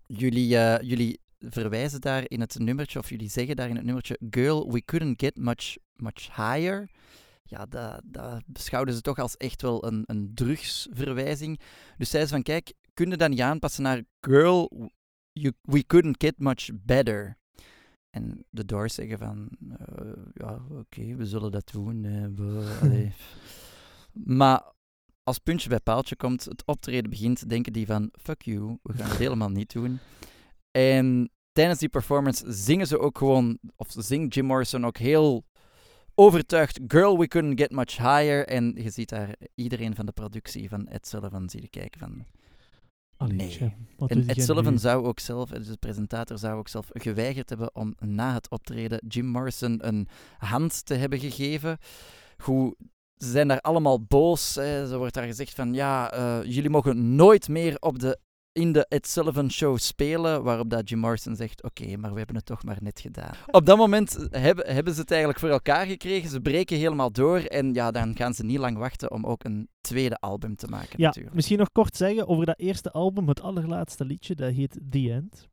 [0.05, 4.19] jullie, eh, jullie verwijzen daar in het nummertje, of jullie zeggen daar in het nummertje,
[4.29, 6.89] girl, we couldn't get much, much higher.
[7.43, 11.59] Ja, dat, dat beschouwden ze toch als echt wel een, een drugsverwijzing.
[11.97, 14.91] Dus zeiden ze van, kijk, kun je dat niet aanpassen naar girl,
[15.61, 17.37] we couldn't get much better.
[18.17, 19.49] En de Doors zeggen van,
[19.79, 22.01] eh, ja, oké, we zullen dat doen.
[22.35, 23.09] we-
[24.41, 24.73] maar
[25.23, 29.09] als puntje bij paaltje komt, het optreden begint, denken die van, fuck you, we gaan
[29.09, 29.99] het helemaal niet doen.
[30.71, 35.45] En tijdens die performance zingen ze ook gewoon, of zingt Jim Morrison ook heel
[36.15, 38.47] overtuigd, girl, we couldn't get much higher.
[38.47, 42.25] En je ziet daar iedereen van de productie van Ed Sullivan zie je kijken van,
[43.17, 43.73] Allee, Nee.
[44.07, 44.79] en Ed Sullivan nu?
[44.79, 49.03] zou ook zelf, dus de presentator zou ook zelf geweigerd hebben om na het optreden
[49.07, 51.77] Jim Morrison een hand te hebben gegeven.
[52.37, 52.75] Goed,
[53.17, 54.55] ze zijn daar allemaal boos.
[54.55, 54.91] Hè.
[54.91, 58.19] Er wordt daar gezegd van, ja, eh, jullie mogen nooit meer op de
[58.57, 62.35] in de Ed Sullivan Show spelen, waarop dat Jim Morrison zegt, oké, maar we hebben
[62.35, 63.33] het toch maar net gedaan.
[63.51, 67.39] Op dat moment hebben, hebben ze het eigenlijk voor elkaar gekregen, ze breken helemaal door
[67.39, 70.93] en ja, dan gaan ze niet lang wachten om ook een tweede album te maken
[70.99, 71.35] Ja, natuurlijk.
[71.35, 75.47] misschien nog kort zeggen over dat eerste album, het allerlaatste liedje, dat heet The End.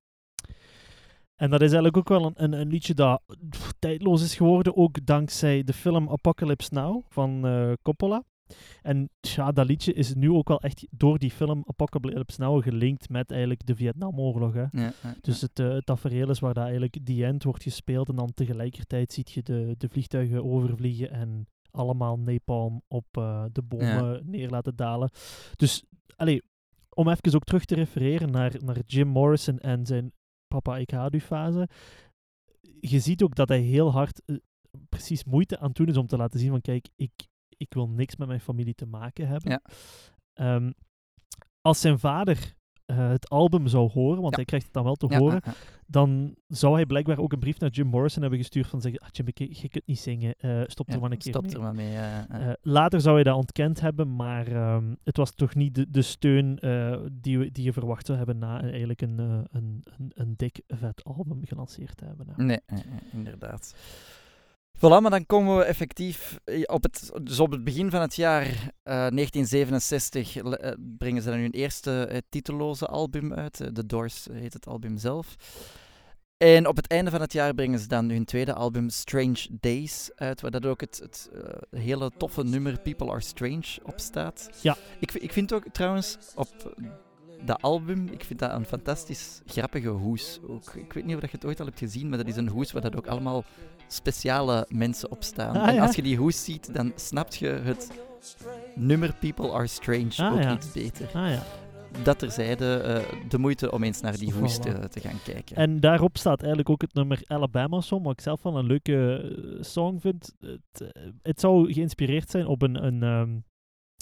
[1.35, 4.77] En dat is eigenlijk ook wel een, een, een liedje dat pff, tijdloos is geworden,
[4.77, 8.25] ook dankzij de film Apocalypse Now van eh, Coppola.
[8.83, 13.09] En ja, dat liedje is nu ook wel echt door die film Apocalypse Now gelinkt
[13.09, 14.53] met eigenlijk de Vietnamoorlog.
[14.55, 14.61] Hè.
[14.61, 18.09] Ja, ja, Dus het, eh, het tafereel is waar dat eigenlijk The End wordt gespeeld
[18.09, 23.63] en dan tegelijkertijd ziet je de, de vliegtuigen overvliegen en allemaal napalm op eh, de
[23.63, 25.11] bomen neer laten dalen.
[25.57, 25.85] Dus,
[26.17, 26.43] allee,
[26.89, 30.13] om even ook terug te refereren naar, naar Jim Morrison en zijn
[30.47, 31.69] Papa Ik Haat U fase.
[32.81, 34.37] Je ziet ook dat hij heel hard eh,
[34.89, 37.13] precies moeite aan het doen is om te laten zien van kijk, ik,
[37.57, 39.51] ik wil niks met mijn familie te maken hebben.
[39.51, 39.61] Ja.
[40.35, 40.71] Ehm,
[41.61, 44.37] als zijn vader eh, het album zou horen, want Ja.
[44.37, 45.53] hij krijgt het dan wel te ja, horen, ja,
[45.87, 49.09] dan zou hij blijkbaar ook een brief naar Jim Morrison hebben gestuurd van zeggen, ah,
[49.13, 51.55] Jim, ik, je kunt niet zingen, eh, stop er maar een keer Stop mee.
[51.55, 51.61] er
[52.29, 52.41] maar.
[52.41, 56.03] Eh, later zou hij dat ontkend hebben, maar ehm, het was toch niet de, de
[56.03, 56.55] steun
[57.13, 61.05] die, we- die je verwacht zou hebben na eigenlijk een, een, een, een dik vet
[61.05, 62.27] album gelanceerd te hebben.
[62.37, 63.75] nee, nee, inderdaad.
[64.77, 68.15] Voilà, maar dan komen we effectief eh, op het, dus op het begin van het
[68.17, 68.53] jaar eh,
[68.85, 73.61] 1967 le- eh, brengen ze dan hun eerste eh, titelloze album uit.
[73.61, 75.35] Eh, The Doors heet het album zelf.
[76.37, 80.11] En op het einde van het jaar brengen ze dan hun tweede album Strange Days
[80.15, 84.49] uit, waar dat ook het, het eh, hele toffe nummer People Are Strange op staat.
[84.63, 84.77] Ja.
[85.01, 86.75] Ik, ik vind ook trouwens op
[87.45, 90.41] dat album, ik vind dat een fantastisch grappige hoes.
[90.49, 92.49] Ook, ik weet niet of je het ooit al hebt gezien, maar dat is een
[92.49, 93.45] hoes waar dat ook allemaal
[93.89, 95.57] speciale mensen op staan.
[95.57, 95.87] Ah, en ja.
[95.87, 97.91] als je die hoes ziet, dan snap je het
[98.75, 100.55] nummer People Are Strange Ah, ook ja.
[100.55, 101.07] iets beter.
[101.07, 101.43] Ah, ja.
[102.03, 105.57] Dat terzijde, eh de moeite om eens naar die hoes te, te gaan kijken.
[105.57, 109.17] En daarop staat eigenlijk ook het nummer Alabama Song, wat ik zelf wel een leuke
[109.17, 110.35] eh, song vind.
[110.41, 113.39] Het, eh, het zou geïnspireerd zijn op een, een, ehm,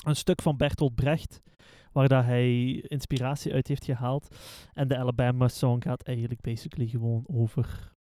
[0.05, 1.41] een stuk van Bertolt Brecht,
[1.93, 4.37] waar dat hij inspiratie uit heeft gehaald.
[4.73, 7.93] En de Alabama Song gaat eigenlijk basically gewoon over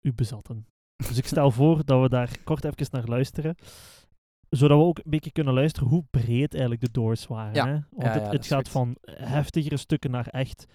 [0.00, 0.66] u bezatten.
[1.08, 3.54] Dus ik stel voor dat we daar kort even naar luisteren.
[4.48, 7.54] Zodat we ook een beetje kunnen luisteren hoe breed eigenlijk de Doors waren.
[7.54, 7.66] Ja.
[7.66, 7.72] Hè?
[7.72, 8.68] Want Ja, ja, het, gaat goed.
[8.68, 10.66] van heftigere stukken naar echt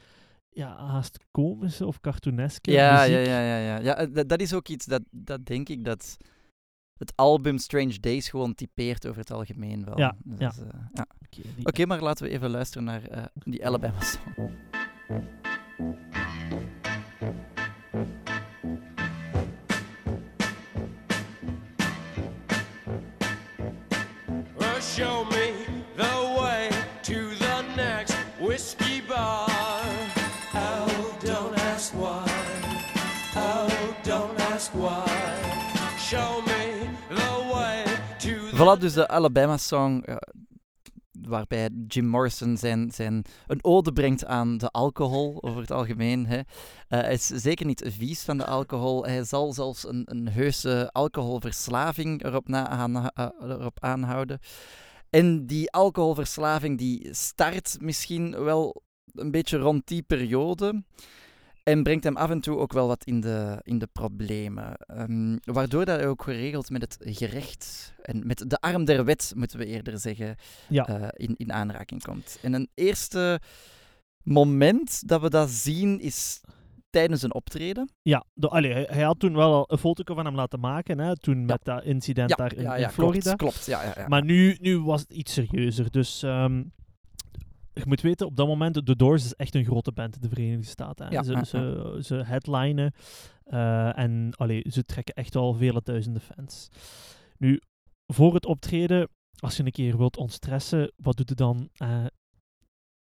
[0.49, 3.13] ja, haast komische of cartooneske Ja, muziek.
[3.13, 3.77] ja, ja, ja, ja.
[3.79, 6.17] ja eh, dat, dat is ook iets dat, dat denk ik dat
[6.97, 9.97] het album Strange Days gewoon typeert over het algemeen wel.
[9.97, 10.63] Ja, Dus, ja.
[10.63, 11.05] eh, ja.
[11.63, 14.49] Oké, maar laten we even luisteren naar eh, die Alabama song.
[24.95, 25.44] Show me
[38.55, 40.15] Voilà, dus de Alabama song, eh,
[41.11, 46.25] waarbij Jim Morrison zijn, zijn, een ode brengt aan de alcohol over het algemeen.
[46.25, 46.37] Hè.
[46.37, 46.45] Eh,
[46.87, 49.05] hij is zeker niet vies van de alcohol.
[49.05, 54.39] Hij zal zelfs een, een heuse alcoholverslaving erop, na, eh, erop aanhouden.
[55.09, 60.83] En die alcoholverslaving die start misschien wel een beetje rond die periode.
[61.65, 64.73] En brengt hem af en toe ook wel wat in de, in de problemen.
[64.75, 69.59] Ehm, waardoor dat ook geregeld met het gerecht en met de arm der wet, moeten
[69.59, 70.35] we eerder zeggen,
[70.69, 70.87] Ja.
[70.87, 72.37] eh, in, in aanraking komt.
[72.41, 73.39] En een eerste
[74.23, 76.41] moment dat we dat zien is
[76.89, 77.89] tijdens een optreden.
[78.01, 81.17] Ja, de, allee, hij, had toen wel al een foto van hem laten maken, hè,
[81.17, 83.33] toen met dat incident Ja, daar in, ja, Florida.
[83.35, 84.07] Klopt, klopt, ja, ja, ja.
[84.07, 85.91] Maar nu, nu was het iets serieuzer.
[85.91, 86.63] Dus ehm,
[87.75, 90.29] je moet weten, op dat moment, The Doors is echt een grote band in de
[90.29, 91.11] Verenigde Staten.
[91.11, 92.93] Ja, ze, ze, ze headlinen
[93.43, 96.69] eh, en allee, ze trekken echt wel vele duizenden fans.
[97.37, 97.61] Nu,
[98.07, 99.09] voor het optreden,
[99.39, 101.69] als je een keer wilt ontstressen, wat doet je dan?
[101.73, 102.05] Eh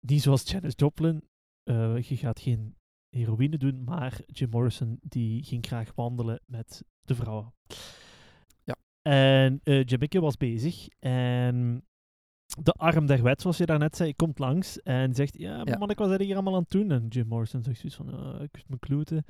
[0.00, 1.28] niet zoals Janis Joplin.
[1.62, 2.76] eh, je gaat geen
[3.08, 7.54] heroïne doen, maar Jim Morrison die ging graag wandelen met de vrouwen.
[8.64, 8.76] Ja.
[9.02, 11.85] En Jamikke was bezig en
[12.62, 15.98] de arm der wet, zoals je daarnet zei, komt langs en zegt, ja, man, ik
[15.98, 16.90] was hier allemaal aan het doen.
[16.90, 19.24] En Jim Morrison zegt zoiets van, "Eh, ik wist mijn kloeten.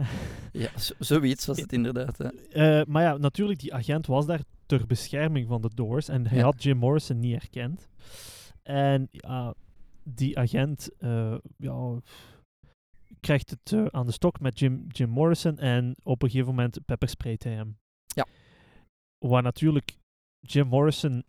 [0.52, 2.18] ja zo- zoiets was het inderdaad.
[2.18, 2.28] Hè.
[2.28, 6.38] Eh, maar ja, natuurlijk, die agent was daar ter bescherming van de Doors en hij
[6.38, 6.44] Ja.
[6.44, 7.88] had Jim Morrison niet herkend.
[8.62, 9.10] En
[10.04, 12.00] die agent eh, ja,
[13.20, 16.78] krijgt het eh, aan de stok met Jim, Jim Morrison en op een gegeven moment
[16.84, 17.78] peppersprayt hij hem.
[18.06, 18.26] Ja.
[19.18, 19.98] Waar natuurlijk
[20.40, 21.24] Jim Morrison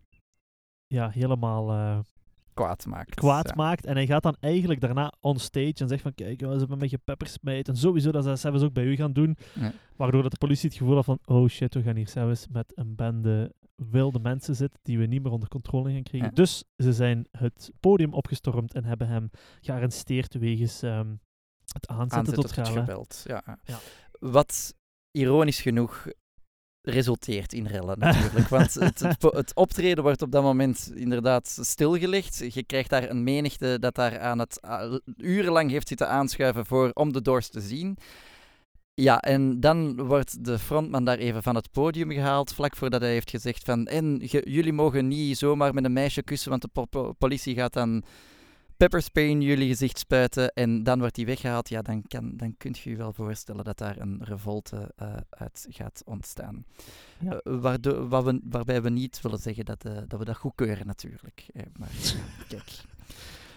[0.94, 1.98] ja, helemaal eh,
[2.54, 3.14] kwaad maakt.
[3.14, 3.54] kwaad ja.
[3.54, 3.86] maakt.
[3.86, 6.88] En hij gaat dan eigenlijk daarna on stage en zegt van kijk, ze hebben me
[6.88, 7.68] gepeppersmijt.
[7.68, 9.36] En sowieso dat ze zelfs ook bij u gaan doen.
[9.54, 9.72] Ja.
[9.96, 12.72] Waardoor dat de politie het gevoel had van oh shit, we gaan hier zelfs met
[12.74, 16.28] een bende wilde mensen zitten die we niet meer onder controle gaan krijgen.
[16.28, 16.34] Ja.
[16.34, 19.30] Dus ze zijn het podium opgestormd en hebben hem
[19.60, 21.14] gearresteerd wegens ehm,
[21.72, 23.24] het aanzetten, aanzetten tot tot geweld.
[23.26, 23.58] Ja.
[24.10, 24.74] Wat
[25.10, 26.06] ironisch genoeg
[26.84, 28.48] resulteert in rellen natuurlijk.
[28.48, 32.54] Want het, het, optreden wordt op dat moment inderdaad stilgelegd.
[32.54, 34.60] Je krijgt daar een menigte dat daar aan het
[35.16, 37.98] urenlang heeft zitten aanschuiven voor, om de doors te zien.
[38.94, 43.10] Ja, en dan wordt de frontman daar even van het podium gehaald, vlak voordat hij
[43.10, 46.84] heeft gezegd van en jullie mogen niet zomaar met een meisje kussen, want de po-
[46.84, 48.04] po- politie gaat dan
[48.76, 52.78] pepperspray in jullie gezicht spuiten en dan wordt hij weggehaald, ja, dan, kan, dan kunt
[52.78, 56.64] je je wel voorstellen dat daar een revolte eh, uit gaat ontstaan.
[57.18, 57.30] Ja.
[57.30, 61.46] Eh, waardoor, we, waarbij we niet willen zeggen dat, eh, dat we dat goedkeuren natuurlijk.
[61.52, 61.90] Eh, maar
[62.48, 62.82] kijk.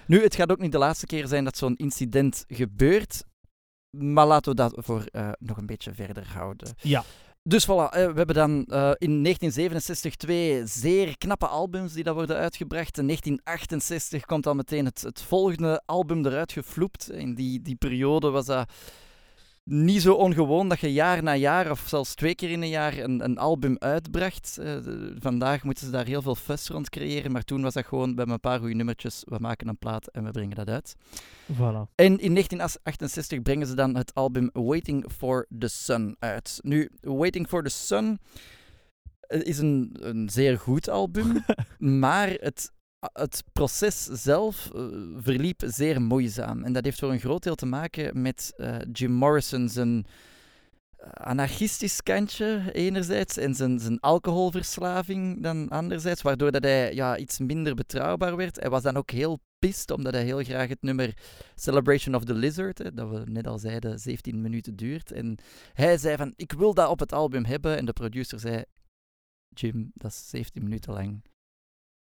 [0.05, 3.23] Nu, het gaat ook niet de laatste keer zijn dat zo'n incident gebeurt,
[3.89, 5.03] maar laten we dat voor
[5.39, 6.73] nog een beetje verder houden.
[6.81, 7.03] Ja,
[7.47, 12.15] Dus voilà, eh, we hebben dan eh, in 1967 twee zeer knappe albums die dat
[12.15, 12.97] worden uitgebracht.
[12.97, 17.11] In 1968 komt dan meteen het, het volgende album eruit gefloept.
[17.11, 18.69] In die, die periode was dat
[19.69, 22.97] niet zo ongewoon dat je jaar na jaar, of zelfs twee keer in een jaar,
[22.97, 24.57] een, een album uitbracht.
[24.57, 24.77] Eh,
[25.19, 28.29] vandaag moeten ze daar heel veel fuss rond creëren, maar toen was dat gewoon, hebben
[28.29, 30.95] een paar goede nummertjes, we maken een plaat en we brengen dat uit.
[31.53, 31.93] voilà.
[31.95, 36.59] En in 1968 brengen ze dan het album Waiting for the Sun uit.
[36.61, 38.19] Nu, Waiting for the Sun
[39.19, 41.43] eh, is een, een zeer goed album,
[42.03, 46.63] maar het, het proces zelf eh, verliep zeer moeizaam.
[46.63, 50.05] En dat heeft voor een groot deel te maken met eh, Jim Morrison zijn
[50.97, 57.39] eh, anarchistisch kantje enerzijds en zijn, zijn alcoholverslaving dan anderzijds, waardoor dat hij ja, iets
[57.39, 58.59] minder betrouwbaar werd.
[58.59, 61.13] Hij was dan ook heel pist, omdat hij heel graag het nummer
[61.55, 65.11] Celebration of the Lizard, dat we net al zeiden, 17 minuten duurt.
[65.11, 65.37] En
[65.73, 67.77] hij zei van, ik wil dat op het album hebben.
[67.77, 68.63] En de producer zei,
[69.49, 71.21] Jim, dat is 17 minuten lang.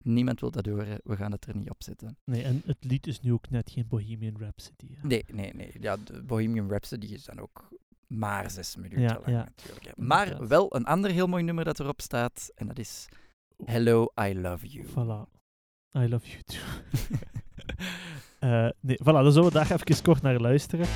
[0.06, 2.16] Niemand wil dat horen, we gaan het er niet op zetten.
[2.24, 4.86] Nee, en het lied is nu ook net geen Bohemian Rhapsody.
[4.94, 5.06] hè.
[5.06, 5.70] Nee, nee, nee.
[5.80, 7.68] Ja, de Bohemian Rhapsody is dan ook
[8.06, 9.44] maar zes minuten Ja, lang ja.
[9.56, 9.84] natuurlijk.
[9.86, 9.92] hè.
[9.96, 12.50] Maar wel een ander heel mooi nummer dat erop staat.
[12.54, 13.08] En dat is
[13.64, 14.86] Hello, I Love You.
[14.86, 15.30] Voilà.
[15.98, 16.60] I love you too.
[18.38, 20.86] Eh, nee, voilà, dan zullen we daar even kort naar luisteren.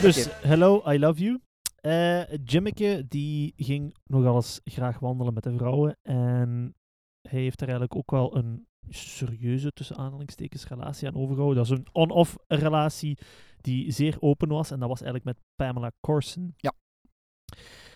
[0.00, 1.40] Dus Hello, I Love You.
[2.44, 5.98] Jimmeke die ging nogal eens graag wandelen met de vrouwen.
[6.02, 6.74] En
[7.28, 11.56] hij heeft er eigenlijk ook wel een serieuze, tussen aanhalingstekens, relatie aan overgehouden.
[11.56, 13.18] Dat is een on-off relatie
[13.60, 14.70] die zeer open was.
[14.70, 16.54] En dat was eigenlijk met Pamela Corson.
[16.56, 16.72] Ja.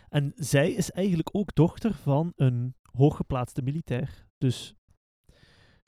[0.08, 4.26] En zij is eigenlijk ook dochter van een hooggeplaatste militair.
[4.38, 4.74] Dus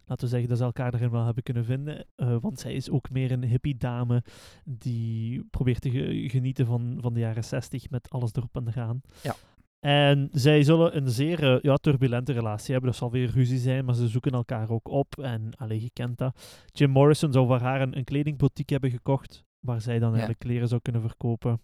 [0.06, 2.06] laten we zeggen dat ze elkaar erin wel hebben kunnen vinden.
[2.16, 4.22] eh, want zij is ook meer een hippie dame
[4.64, 9.00] die probeert te ge- genieten van, van de jaren 60 met alles erop en eraan.
[9.22, 9.34] Ja.
[9.80, 12.90] En zij zullen een zeer eh, ja, turbulente relatie hebben.
[12.90, 15.18] Dat zal weer ruzie zijn, maar ze zoeken elkaar ook op.
[15.18, 16.62] En allee, je kent dat.
[16.72, 20.68] Jim Morrison zou voor haar een, een kledingboutique hebben gekocht, waar zij dan eigenlijk kleren
[20.68, 21.60] zou kunnen verkopen.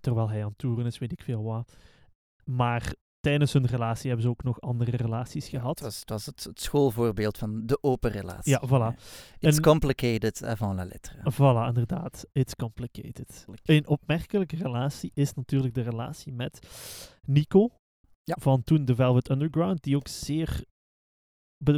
[0.00, 1.76] Terwijl hij aan toeren is, weet ik veel wat.
[2.44, 5.78] Maar tijdens hun relatie hebben ze ook nog andere relaties gehad.
[5.78, 8.52] Het was, het, was het, het schoolvoorbeeld van de open relatie.
[8.52, 8.98] Ja, voilà.
[9.38, 11.32] It's En- complicated avant la lettre.
[11.32, 12.26] Voilà, inderdaad.
[12.32, 13.46] It's complicated.
[13.62, 16.58] Een opmerkelijke relatie is natuurlijk de relatie met
[17.26, 17.68] Nico.
[18.24, 18.36] Ja.
[18.40, 20.64] Van toen de Velvet Underground, die ook zeer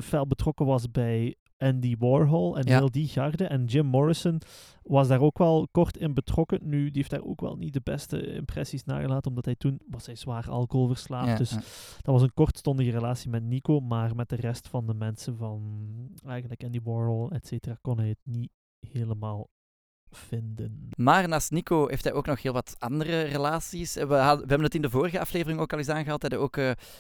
[0.02, 2.78] fel betrokken was bij Andy Warhol en Ja.
[2.78, 3.44] heel die garde.
[3.46, 4.40] En Jim Morrison
[4.82, 6.58] was daar ook wel kort in betrokken.
[6.62, 10.06] Nu, die heeft daar ook wel niet de beste impressies nagelaten, omdat hij toen was
[10.06, 11.28] hij zwaar alcoholverslaafd.
[11.28, 11.56] Ja, dus ja.
[12.00, 15.60] dat was een kortstondige relatie met Nico, maar met de rest van de mensen van
[16.26, 18.50] eigenlijk Andy Warhol, et cetera, kon hij het niet
[18.88, 19.48] helemaal
[20.12, 20.88] vinden.
[20.96, 23.94] Maar naast Nico heeft hij ook nog heel wat andere relaties.
[23.94, 26.20] We, we hebben het in de vorige aflevering ook al eens aangehaald.
[26.20, 26.56] Dat hij ook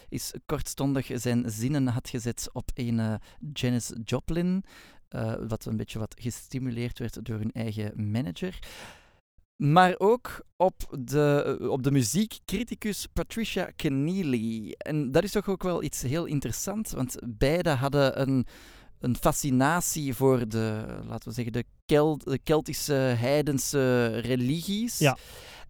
[0.08, 3.14] eens kortstondig zijn zinnen had gezet op een eh,
[3.52, 4.64] Janis Joplin.
[5.08, 8.58] eh, wat een beetje wat gestimuleerd werd door hun eigen manager.
[9.56, 14.74] Maar ook op de, op de muziekcriticus Patricia Keneally.
[14.78, 18.46] En dat is toch ook wel iets heel interessants, want beide hadden een,
[19.02, 24.98] een fascinatie voor de, laten we zeggen, de, Kel- de Keltische heidense religies.
[24.98, 25.16] Ja.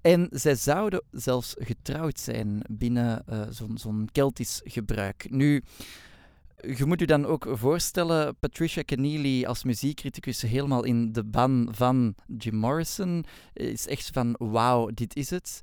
[0.01, 3.41] En zij zouden zelfs getrouwd zijn binnen eh,
[3.74, 5.26] zo'n Keltisch gebruik.
[5.30, 5.62] Nu,
[6.76, 12.14] je moet je dan ook voorstellen, Patricia Keneally als muziekcriticus helemaal in de ban van
[12.39, 15.61] Jim Morrison is echt van wauw, dit is het.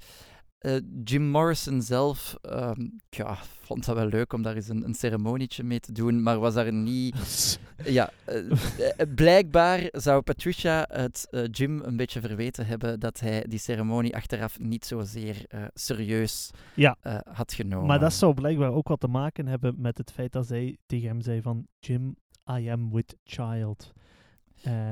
[0.59, 4.93] Eh, Jim Morrison zelf ehm, ja, vond dat wel leuk om daar eens een, een
[4.93, 11.27] ceremonietje mee te doen, maar was daar niet ja, eh, eh, blijkbaar zou Patricia het
[11.51, 16.97] Jim een beetje verweten hebben dat hij die ceremonie achteraf niet zozeer serieus Ja.
[17.33, 17.87] had genomen.
[17.87, 21.07] Maar dat zou blijkbaar ook wat te maken hebben met het feit dat zij tegen
[21.07, 22.15] hem zei van Jim,
[22.59, 23.93] I am with child.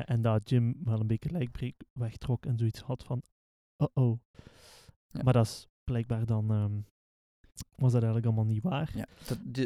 [0.06, 3.22] En dat Jim wel een beetje lijkbreek wegtrok en zoiets had van
[3.78, 4.20] uh-oh.
[5.10, 5.24] Ja.
[5.24, 6.72] Maar dat is blijkbaar dan, ehm,
[7.76, 8.92] was dat eigenlijk allemaal niet waar.
[8.96, 9.06] Ja,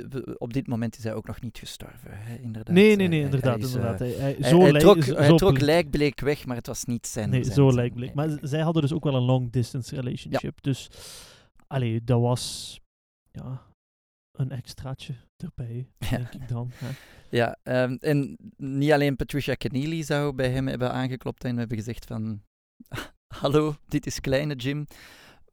[0.10, 2.74] dat, op dit moment is hij ook nog niet gestorven, hè, inderdaad.
[2.76, 3.60] Nee, Eh, nee, nee, inderdaad.
[3.60, 4.00] hij is, eh, inderdaad.
[4.00, 6.56] Hij, hij, hij, zo hij lijk- trok, zo- hij zo trok ble- lijkbleek weg, maar
[6.56, 7.30] het was niet zijn...
[7.30, 8.14] Nee, zijn- zo lijkbleek.
[8.14, 10.62] Maar zij hadden dus ook wel een long distance relationship.
[10.62, 10.89] Dus,
[11.68, 12.80] allee, dat was,
[13.32, 13.62] ja,
[14.32, 16.10] een extraatje erbij, Ja.
[16.10, 16.70] denk ik dan.
[16.74, 16.89] hè.
[17.30, 22.06] Ja, ehm, en niet alleen Patricia Keneally zou bij hem hebben aangeklopt en hebben gezegd
[22.06, 22.42] van...
[23.42, 24.86] Hallo, dit is kleine Jim.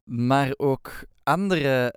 [0.09, 1.95] Maar ook andere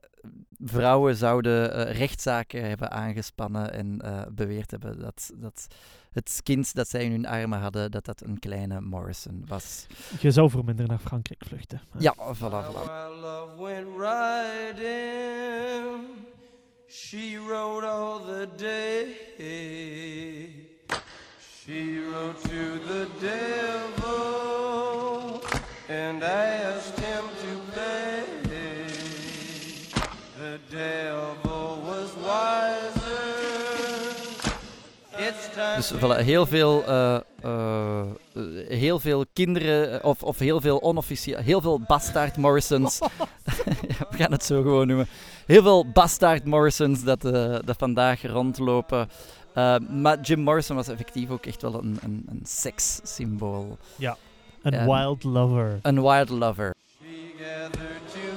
[0.63, 5.67] vrouwen zouden eh, rechtszaken hebben aangespannen en eh, beweerd hebben dat, dat
[6.11, 9.85] het kind dat zij in hun armen hadden, dat dat een kleine Morrison was.
[10.19, 11.81] Je zou voor minder naar Frankrijk vluchten.
[11.91, 11.99] hè.
[11.99, 12.89] Ja, voilà, voilà.
[12.89, 15.49] our love went riding.
[16.87, 19.05] She rode all the day.
[21.39, 24.31] She rode to the devil
[25.89, 26.21] and
[35.75, 38.01] Dus voilà, heel veel, eh, eh,
[38.67, 42.99] heel veel kinderen, eh, of, of heel veel onofficieel, heel veel bastard Morrisons.
[42.99, 43.07] Ja,
[44.11, 45.07] we gaan het zo gewoon noemen.
[45.45, 49.09] Heel veel bastard Morrisons dat, eh, dat vandaag rondlopen.
[49.53, 53.77] Eh, maar Jim Morrison was effectief ook echt wel een, een, een sekssymbool.
[54.61, 54.85] Een Ja.
[54.85, 55.79] wild lover.
[55.81, 56.73] Een wild lover.
[58.11, 58.30] She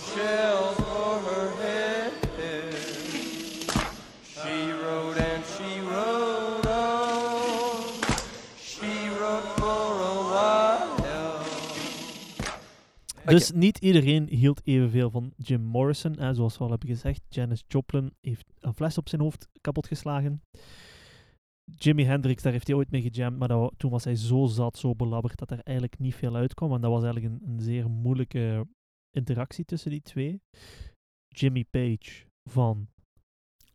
[0.00, 2.12] shells for her head.
[4.42, 7.92] She rode and she rode on.
[8.58, 10.90] She rode for a while.
[13.24, 16.16] Dus niet iedereen hield evenveel van Jim Morrison.
[16.18, 20.42] En zoals we al hebben gezegd, Janis Joplin heeft een fles op zijn hoofd kapotgeslagen.
[21.64, 24.78] Jimi Hendrix, daar heeft hij ooit mee gejamd, maar dat, toen was hij zo zat,
[24.78, 26.72] zo belabberd, dat er eigenlijk niet veel uitkwam.
[26.72, 28.66] En dat was eigenlijk een, een zeer moeilijke
[29.10, 30.42] interactie tussen die twee.
[31.28, 32.88] Jimmy Page van...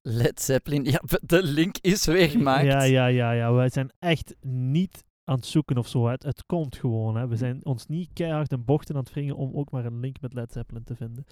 [0.08, 0.84] Led Zeppelin.
[0.84, 2.66] Ja, de link is weer gemaakt.
[2.66, 3.54] Ja, ja, ja, ja.
[3.54, 6.08] Wij zijn echt niet aan het zoeken of zo.
[6.08, 7.16] Het, het komt gewoon.
[7.16, 7.28] Hè.
[7.28, 10.22] We zijn ons niet keihard in bochten aan het wringen om ook maar een link
[10.22, 11.26] met Led Zeppelin te vinden.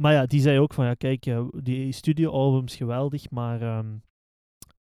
[0.00, 3.96] Maar ja, die zei ook van, ja, kijk, eh, die studioalbums geweldig, maar ehm,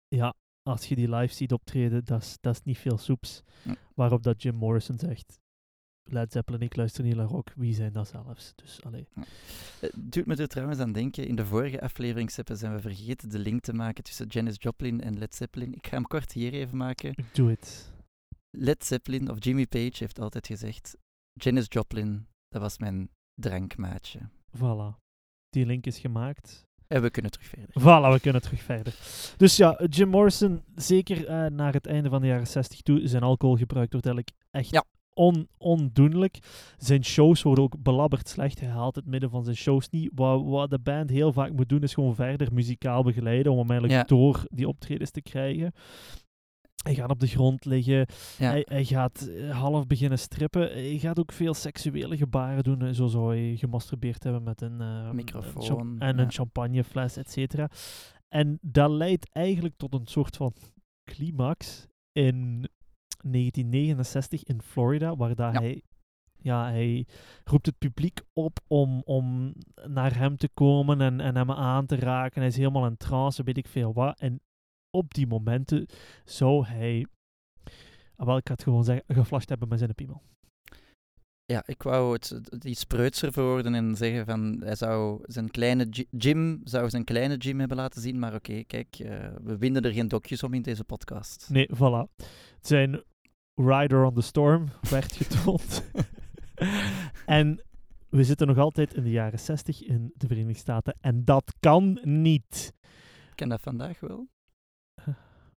[0.07, 0.33] ja,
[0.69, 3.43] als je die live ziet optreden, dat is- niet veel soeps.
[3.95, 5.39] Waarop dat Jim Morrison zegt,
[6.03, 8.53] Led Zeppelin, ik luister niet naar rock, wie zijn dat zelfs?
[8.55, 9.07] Dus, allee.
[9.79, 13.39] Het doet me er trouwens aan denken, in de vorige aflevering zijn we vergeten de
[13.39, 15.73] link te maken tussen Janis Joplin en Led Zeppelin.
[15.73, 17.15] Ik ga hem kort hier even maken.
[17.33, 17.91] Do it.
[18.49, 20.97] Led Zeppelin, of Jimmy Page, heeft altijd gezegd:
[21.33, 24.19] Janis Joplin, dat was mijn drankmaatje.
[24.57, 24.99] Voilà.
[25.49, 26.65] Die link is gemaakt.
[26.87, 27.81] En we kunnen terug verder.
[27.81, 28.95] Voilà, we kunnen terug verder.
[29.37, 33.23] Dus ja, Jim Morrison, zeker eh, naar het einde van de jaren 60 toe, zijn
[33.23, 34.83] alcoholgebruik wordt eigenlijk echt Ja.
[35.13, 36.39] On, ondoenlijk.
[36.77, 38.59] Zijn shows worden ook belabberd slecht.
[38.59, 40.11] Hij haalt het midden van zijn shows niet.
[40.15, 43.69] Wat, wat de band heel vaak moet doen, is gewoon verder muzikaal begeleiden om hem
[43.69, 44.15] eigenlijk Ja.
[44.15, 45.71] door die optredens te krijgen.
[46.83, 48.05] Hij gaat op de grond liggen.
[48.37, 48.49] Ja.
[48.49, 50.61] Hij, hij gaat eh, half beginnen strippen.
[50.61, 52.81] Hij gaat ook veel seksuele gebaren doen.
[52.81, 56.23] eh, Zo zou hij gemasturbeerd hebben met een, eh, een Microfoon, en ja.
[56.23, 57.69] een champagnefles, et cetera.
[58.29, 60.53] En dat leidt eigenlijk tot een soort van
[61.03, 62.69] climax in
[63.23, 65.59] 1969 in Florida, waar dat Ja.
[65.61, 65.81] hij,
[66.43, 67.05] ja, hij
[67.43, 69.53] roept het publiek op om, om
[69.87, 72.39] naar hem te komen en, en hem aan te raken.
[72.39, 74.19] Hij is helemaal in trance, weet ik veel wat.
[74.19, 74.39] En
[74.97, 75.85] op die momenten
[76.25, 77.05] zou hij,
[78.15, 80.21] ah, wel, ik het gewoon zeggen, geflasht hebben met zijn piemel.
[81.45, 85.87] Ja, ik wou het, het iets preutser verwoorden en zeggen van hij zou zijn kleine
[85.89, 89.81] gy- Jim zou zijn kleine Jim hebben laten zien, maar oké, kijk, eh, we winnen
[89.81, 91.49] er geen dokjes om in deze podcast.
[91.49, 92.25] Nee, voilà.
[92.61, 93.03] Zijn
[93.65, 95.91] Rider on the Storm werd getoond.
[97.25, 97.63] en
[98.09, 100.97] we zitten nog altijd in de jaren 60 in de Verenigde Staten.
[101.01, 102.73] En dat kan niet.
[103.29, 104.27] Ik ken dat vandaag wel.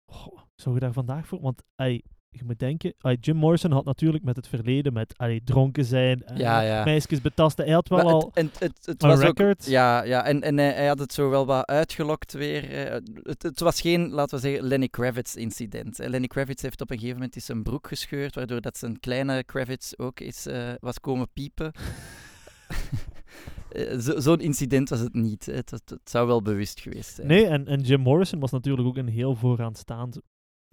[0.07, 1.41] Goh, zou je daar vandaag voor?
[1.41, 2.05] Want ey,
[2.37, 6.37] je moet denken, Jim Morrison had natuurlijk met het verleden, met ey, dronken zijn, eh,
[6.37, 6.85] Ja, ja.
[6.85, 7.65] meisjes betasten.
[7.65, 9.67] Hij had wel Maar al het, en het, het een was ook, record.
[9.67, 12.71] ja, ja, en, en hij, hij had het zo wel wat uitgelokt weer.
[12.71, 16.01] eh, Het, het was geen, laten we zeggen, Lenny Kravitz incident.
[16.01, 19.01] Eh, Lenny Kravitz heeft op een gegeven moment is zijn broek gescheurd, waardoor dat zijn
[19.01, 21.73] kleine Kravitz ook is, eh, was komen piepen.
[23.69, 25.47] Eh, zo- Zo'n incident was het niet.
[25.47, 27.27] Het, het, het zou wel bewust geweest zijn.
[27.27, 30.21] Nee, en, en Jim Morrison was natuurlijk ook een heel vooraanstaand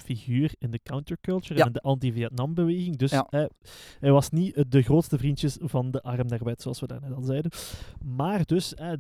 [0.02, 1.62] figuur in de counterculture Ja.
[1.62, 2.96] en in de anti-Vietnam-beweging.
[2.98, 3.28] Dus Ja.
[3.30, 3.50] hij,
[4.00, 7.14] hij was niet eh, de grootste vriendjes van de arm der wet, zoals we daarnet
[7.14, 7.52] al zeiden.
[8.06, 9.00] Maar dus eh, eh,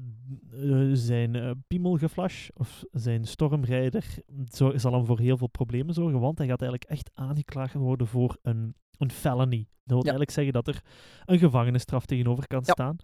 [0.94, 4.06] zijn eh, piemelgeflash, of zijn stormrijder,
[4.52, 8.08] zo, zal hem voor heel veel problemen zorgen, want hij gaat eigenlijk echt aangeklaagd worden
[8.08, 9.68] voor een, een felony.
[9.84, 10.18] Dat wil Ja.
[10.18, 10.82] eigenlijk zeggen dat er
[11.26, 12.72] een gevangenisstraf tegenover kan Ja.
[12.74, 12.96] staan.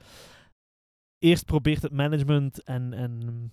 [1.20, 3.52] Eerst probeert het management en, en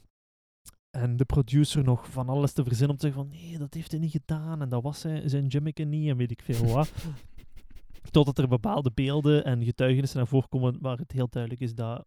[0.94, 3.90] en de producer nog van alles te verzinnen om te zeggen van nee, dat heeft
[3.90, 6.92] hij niet gedaan en dat was zijn, zijn Jimmeke niet en weet ik veel wat.
[8.10, 12.06] Totdat er bepaalde beelden en getuigenissen naar voren komen waar het heel duidelijk is dat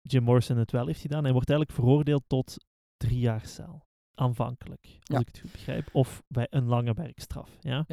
[0.00, 1.22] Jim Morrison het wel heeft gedaan.
[1.24, 2.56] Hij wordt eigenlijk veroordeeld tot
[2.96, 3.86] drie jaar cel.
[4.14, 5.18] Aanvankelijk, als Ja.
[5.18, 5.88] ik het goed begrijp.
[5.92, 7.50] Of bij een lange werkstraf.
[7.60, 7.84] Ja?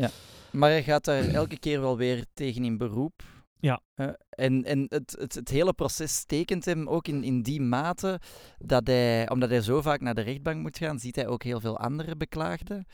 [0.51, 3.23] Maar hij gaat daar elke keer wel weer tegen in beroep.
[3.65, 3.81] Ja.
[3.95, 8.19] Eh, en en het, het, het hele proces tekent hem ook in, in die mate
[8.57, 11.59] dat hij, omdat hij zo vaak naar de rechtbank moet gaan, ziet hij ook heel
[11.59, 12.85] veel andere beklaagden.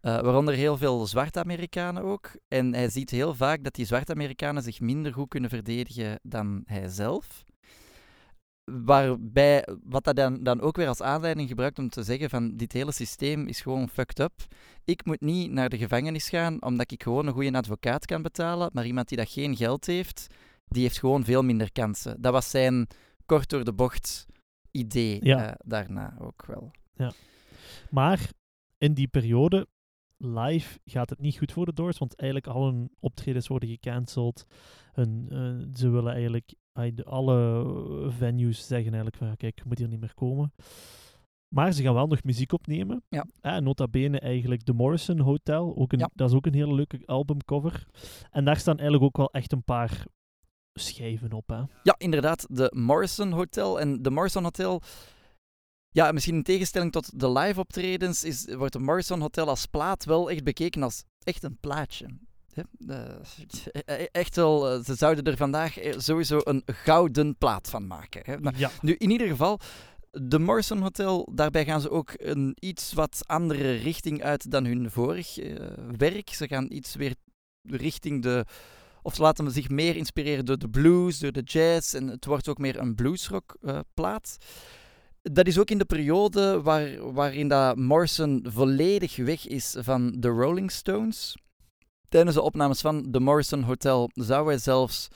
[0.00, 2.30] eh, waaronder heel veel zwarte Amerikanen ook.
[2.48, 6.62] En hij ziet heel vaak dat die zwarte Amerikanen zich minder goed kunnen verdedigen dan
[6.64, 7.44] hij zelf.
[8.84, 12.72] Waarbij, wat dat dan, dan ook weer als aanleiding gebruikt om te zeggen van dit
[12.72, 14.32] hele systeem is gewoon fucked up.
[14.84, 18.70] Ik moet niet naar de gevangenis gaan omdat ik gewoon een goede advocaat kan betalen,
[18.72, 20.26] maar iemand die dat geen geld heeft,
[20.68, 22.20] die heeft gewoon veel minder kansen.
[22.20, 22.86] Dat was zijn
[23.26, 24.26] kort door de bocht
[24.70, 25.46] idee Ja.
[25.46, 26.70] eh, daarna ook wel.
[27.90, 28.30] Maar
[28.78, 29.66] in die periode,
[30.16, 34.44] live, gaat het niet goed voor de Doors, want eigenlijk al hun optredens worden gecanceld.
[34.92, 37.64] Hun, eh, ze willen eigenlijk, de- alle
[38.10, 40.52] venues zeggen eigenlijk van, kijk, je moet hier niet meer komen.
[41.54, 43.02] Maar ze gaan wel nog muziek opnemen.
[43.08, 43.26] Ja.
[43.40, 45.76] Eh, nota bene eigenlijk de Morrison Hotel.
[45.76, 46.10] Ook een, Ja.
[46.14, 47.86] Dat is ook een hele leuke albumcover.
[48.30, 50.06] En daar staan eigenlijk ook wel echt een paar
[50.74, 51.48] schijven op.
[51.48, 51.62] Hè.
[51.82, 53.80] Ja, inderdaad, de Morrison Hotel.
[53.80, 54.82] En de Morrison Hotel,
[55.88, 60.04] ja, misschien in tegenstelling tot de live optredens, is, wordt de Morrison Hotel als plaat
[60.04, 62.06] wel echt bekeken als echt een plaatje.
[62.54, 62.62] Hè?
[62.86, 68.22] Eh, echt wel, eh, ze zouden er vandaag eh, sowieso een gouden plaat van maken.
[68.24, 68.36] Hè?
[68.56, 68.70] Ja.
[68.80, 69.60] Nu, in ieder geval,
[70.10, 74.90] de Morrison Hotel, daarbij gaan ze ook een iets wat andere richting uit dan hun
[74.90, 75.38] vorig
[75.96, 76.30] werk.
[76.30, 77.14] Ze gaan iets weer
[77.62, 78.44] richting de...
[79.02, 81.94] Of ze laten zich meer inspireren door de blues, door de jazz.
[81.94, 84.36] En het wordt ook meer een bluesrock eh, plaat.
[85.22, 90.28] Dat is ook in de periode waar, waarin dat Morrison volledig weg is van de
[90.28, 91.36] Rolling Stones.
[92.10, 95.08] Tijdens de opnames van de Morrison Hotel zou hij zelfs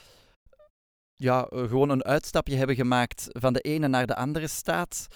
[1.14, 5.06] ja, eh, gewoon een uitstapje hebben gemaakt van de ene naar de andere staat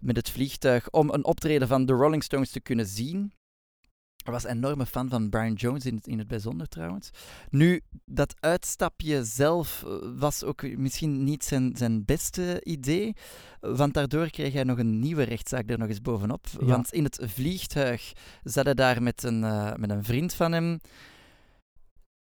[0.00, 3.32] met het vliegtuig om een optreden van de Rolling Stones te kunnen zien.
[4.22, 7.10] Hij was een enorme fan van Brian Jones in het, in het bijzonder trouwens.
[7.50, 13.16] Nu, dat uitstapje zelf eh, was ook misschien niet zijn, zijn beste idee,
[13.60, 16.46] want daardoor kreeg hij nog een nieuwe rechtszaak er nog eens bovenop.
[16.60, 16.66] Ja.
[16.66, 18.12] Want in het vliegtuig
[18.42, 20.78] zat hij daar met een, eh, met een vriend van hem.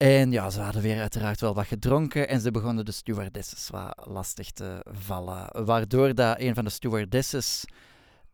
[0.01, 4.05] En ja, ze hadden weer uiteraard wel wat gedronken en ze begonnen de stewardesses wat
[4.07, 5.65] lastig te vallen.
[5.65, 7.65] Waardoor dat een van de stewardesses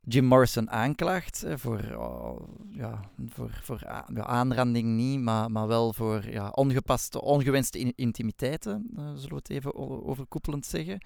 [0.01, 3.86] Jim Morrison aanklaagt eh, voor, oh, ja, voor, voor
[4.24, 9.49] aanranding niet, maar, maar wel voor ja, ongepaste, ongewenste in- intimiteiten, eh, zullen we het
[9.49, 11.05] even overkoepelend zeggen.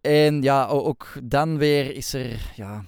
[0.00, 2.84] En ja, ook dan weer is er, ja,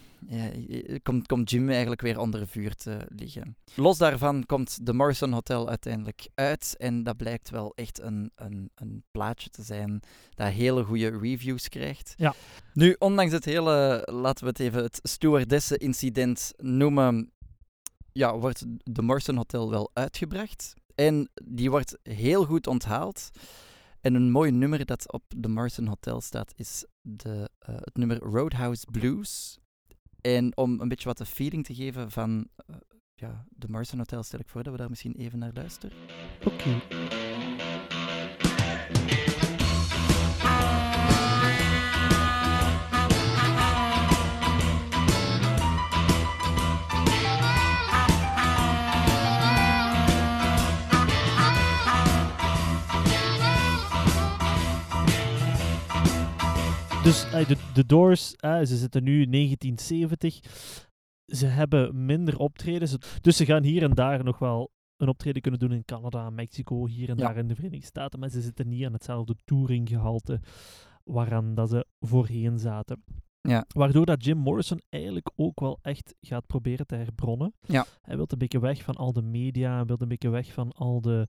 [1.02, 3.56] komt, komt Jim eigenlijk weer onder vuur te liggen.
[3.74, 6.74] Los daarvan komt de Morrison Hotel uiteindelijk uit.
[6.78, 10.00] En dat blijkt wel echt een, een, een plaatje te zijn
[10.34, 12.14] dat hele goede reviews krijgt.
[12.16, 12.34] Ja.
[12.72, 17.32] Nu, ondanks het hele, laten we het even het stewardessen-incident noemen,
[18.12, 20.74] ja, wordt de Morrison Hotel wel uitgebracht.
[20.94, 23.30] En die wordt heel goed onthaald.
[24.00, 28.18] En een mooi nummer dat op de Morrison Hotel staat is de, eh, het nummer
[28.18, 29.58] Roadhouse Blues.
[30.20, 32.76] En om een beetje wat de feeling te geven van eh,
[33.14, 35.96] ja, de Morrison Hotel, stel ik voor dat we daar misschien even naar luisteren.
[36.44, 36.80] Oké.
[57.08, 60.40] Dus eh, de, de Doors, eh, ze zitten nu 1970.
[61.26, 62.96] Ze hebben minder optredens.
[63.20, 66.86] Dus ze gaan hier en daar nog wel een optreden kunnen doen in Canada, Mexico,
[66.86, 67.26] hier en Ja.
[67.26, 68.18] daar in de Verenigde Staten.
[68.18, 70.40] Maar ze zitten niet aan hetzelfde touringgehalte
[71.04, 73.04] waaraan dat ze voorheen zaten.
[73.40, 73.64] Ja.
[73.74, 77.54] Waardoor dat Jim Morrison eigenlijk ook wel echt gaat proberen te herbronnen.
[77.60, 77.86] Ja.
[78.02, 80.72] Hij wil een beetje weg van al de media, hij wil een beetje weg van
[80.72, 81.28] al de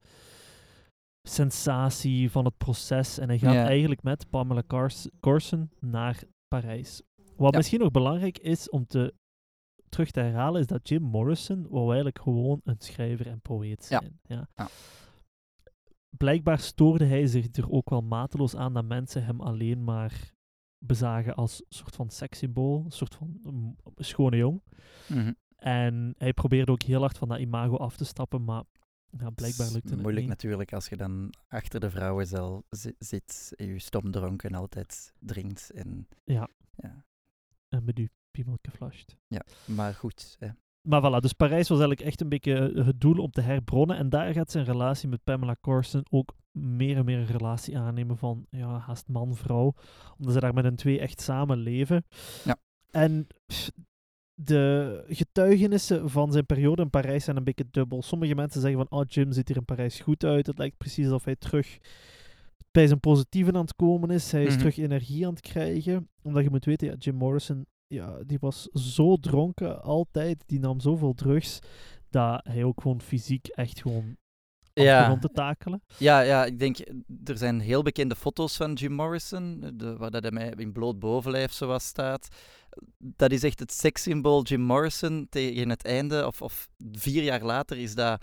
[1.22, 3.18] sensatie van het proces.
[3.18, 7.02] En hij gaat eigenlijk met Pamela Cars- Corson naar Parijs.
[7.36, 7.58] Wat Ja.
[7.58, 9.14] misschien nog belangrijk is om te
[9.90, 14.20] terug te herhalen, is dat Jim Morrison wou eigenlijk gewoon een schrijver en poëet zijn.
[14.24, 14.48] Ja.
[14.56, 14.68] Ja.
[16.18, 20.32] Blijkbaar stoorde hij zich er ook wel mateloos aan dat mensen hem alleen maar
[20.86, 24.62] bezagen als een soort van sekssymbool, een soort van mm, schone jong.
[25.08, 25.34] Mhm.
[25.56, 28.64] En hij probeerde ook heel hard van dat imago af te stappen, maar
[29.18, 30.28] ja, blijkbaar lukte het Moeilijk niet.
[30.36, 35.72] natuurlijk als je dan achter de vrouwenzel zi- zit en je stom dronken altijd drinkt.
[35.72, 36.48] En, Ja.
[36.76, 37.06] ja.
[37.70, 39.16] En met uw piemeltje flasht.
[39.28, 40.36] ja, maar goed.
[40.40, 40.48] Hè.
[40.82, 43.98] Maar voilà, dus Parijs was eigenlijk echt een beetje eh, het doel om te herbronnen.
[43.98, 48.18] En daar gaat zijn relatie met Pamela Corson ook meer en meer een relatie aannemen
[48.18, 49.74] van ja, haast man-vrouw.
[50.18, 52.06] Omdat ze daar met een twee echt samen leven.
[52.46, 52.58] Ja.
[52.92, 53.70] En pff,
[54.42, 58.02] de getuigenissen van zijn periode in Parijs zijn een beetje dubbel.
[58.02, 60.48] Sommige mensen zeggen van, oh Jim ziet hier in Parijs goed uit.
[60.48, 61.78] Het lijkt precies alsof hij terug
[62.72, 64.32] bij zijn positieve aan het komen is.
[64.32, 64.58] Hij is Mhm.
[64.58, 66.10] terug energie aan het krijgen.
[66.22, 70.44] Omdat je moet weten, ja, Jim Morrison ja, die was zo dronken altijd.
[70.46, 71.60] Die nam zoveel drugs.
[72.10, 74.18] Dat hij ook gewoon fysiek echt gewoon
[74.84, 75.04] Ja.
[75.04, 75.82] begon te takelen.
[75.98, 76.78] Ja, ja, ik denk,
[77.24, 81.00] er zijn heel bekende foto's van Jim Morrison, de, waar dat hij mij in bloot
[81.00, 82.28] bovenlijf zoals staat.
[82.98, 87.78] Dat is echt het sekssymbool Jim Morrison tegen het einde, of, of vier jaar later
[87.78, 88.22] is dat,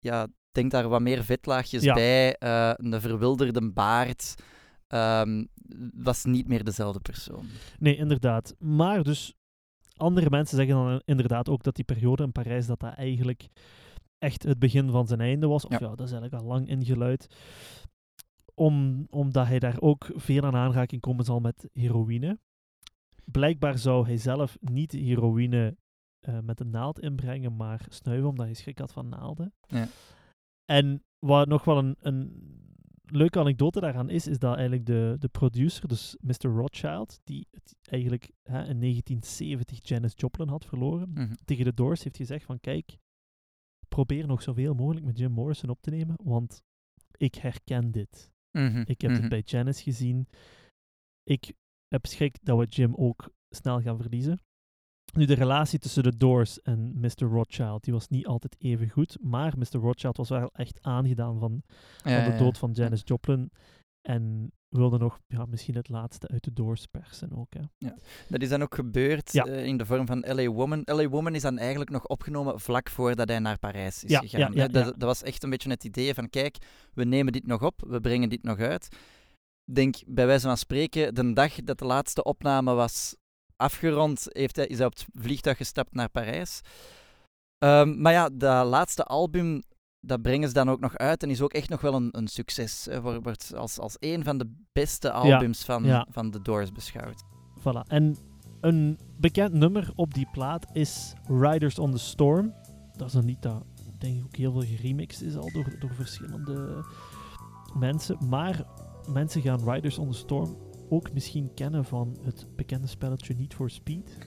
[0.00, 1.94] ja, denk daar wat meer vetlaagjes Ja.
[1.94, 4.34] bij, eh, een verwilderde baard.
[4.86, 5.44] ehm,
[5.94, 7.46] was niet meer dezelfde persoon.
[7.78, 8.54] Nee, inderdaad.
[8.58, 9.34] Maar dus,
[9.96, 13.46] andere mensen zeggen dan inderdaad ook dat die periode in Parijs, dat dat eigenlijk
[14.24, 15.64] echt het begin van zijn einde was.
[15.64, 15.88] Of ja, Ja.
[15.94, 17.26] dat is eigenlijk al lang ingeluid.
[18.54, 22.38] Om, omdat hij daar ook veel aan aanraking komen zal met heroïne.
[23.24, 25.76] Blijkbaar zou hij zelf niet heroïne
[26.20, 29.52] eh, met een naald inbrengen, maar snuiven, omdat hij schrik had van naalden.
[29.66, 29.86] Ja.
[30.64, 32.32] En wat nog wel een, een
[33.04, 36.48] leuke anekdote daaraan is, is dat eigenlijk de, de producer, dus Mr.
[36.48, 41.34] Rothschild, die het eigenlijk hè, in 1970 Janis Joplin had verloren, Mhm.
[41.44, 42.96] tegen de Doors heeft gezegd van kijk,
[43.94, 46.62] probeer nog zoveel mogelijk met Jim Morrison op te nemen, want
[47.16, 48.32] ik herken dit.
[48.50, 49.20] Mhm, Ik heb mhm.
[49.20, 50.28] het bij Janis gezien.
[51.22, 51.52] Ik
[51.88, 54.40] heb schrik dat we Jim ook snel gaan verliezen.
[55.12, 57.24] Nu, de relatie tussen de Doors en Mr.
[57.24, 59.78] Rothschild, die was niet altijd even goed, maar Mr.
[59.78, 61.62] Rothschild was wel echt aangedaan van,
[62.02, 62.82] van de ja, dood van ja.
[62.82, 63.50] Janis Joplin
[64.08, 67.54] en wilde nog ja, misschien het laatste uit de Doors persen ook.
[67.54, 67.88] Hè.
[68.28, 69.44] Dat is dan ook gebeurd Ja.
[69.46, 70.82] eh, in de vorm van LA Woman.
[70.84, 74.40] LA Woman is dan eigenlijk nog opgenomen vlak voordat hij naar Parijs is Ja, gegaan.
[74.40, 74.68] ja, ja, hè.
[74.68, 74.90] dat, ja.
[74.90, 76.56] dat was echt een beetje het idee van, kijk,
[76.94, 78.88] we nemen dit nog op, we brengen dit nog uit.
[79.64, 83.16] Ik Denk, bij wijze van spreken, de dag dat de laatste opname was
[83.56, 86.60] afgerond, heeft hij, is hij op het vliegtuig gestapt naar Parijs.
[87.58, 89.62] Ehm, maar ja, dat laatste album,
[90.06, 92.28] dat brengen ze dan ook nog uit en is ook echt nog wel een, een
[92.28, 92.84] succes.
[92.90, 93.00] hè.
[93.00, 96.06] Wordt- als, als een van de beste albums van, ja.
[96.10, 97.24] van de Doors beschouwd.
[97.58, 97.88] Voilà.
[97.88, 98.16] En
[98.60, 102.54] een bekend nummer op die plaat is Riders on the Storm.
[102.96, 103.64] Dat is een lied dat
[103.98, 106.84] denk ik ook heel veel geremixed is al door, door verschillende
[107.74, 108.18] mensen.
[108.28, 108.64] Maar
[109.12, 110.56] mensen gaan Riders on the Storm
[110.88, 114.10] ook misschien kennen van het bekende spelletje Need for Speed.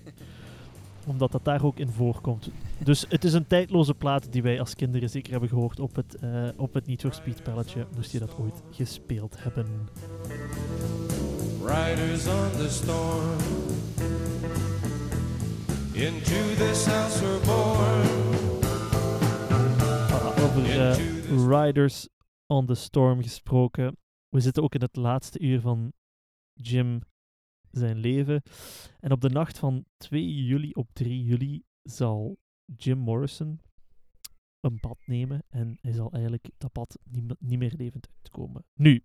[1.07, 2.49] Omdat dat daar ook in voorkomt.
[2.83, 6.15] Dus het is een tijdloze plaat die wij als kinderen zeker hebben gehoord op het,
[6.15, 7.87] eh, op het Need for Speed spelletje.
[7.95, 9.65] Moest je dat ooit gespeeld hebben.
[11.65, 13.37] Riders on the storm.
[15.93, 18.05] Into this house we're born.
[20.09, 22.07] Voilà, over eh, Riders
[22.47, 23.97] on the Storm gesproken.
[24.29, 25.93] We zitten ook in het laatste uur van
[26.53, 27.01] Jim
[27.71, 28.41] zijn leven.
[28.99, 32.37] En op de nacht van 2 juli op 3 juli zal
[32.77, 33.61] Jim Morrison
[34.59, 35.43] een pad nemen.
[35.49, 38.65] En hij zal eigenlijk dat pad niet, me- niet meer levend uitkomen.
[38.73, 39.03] Nu,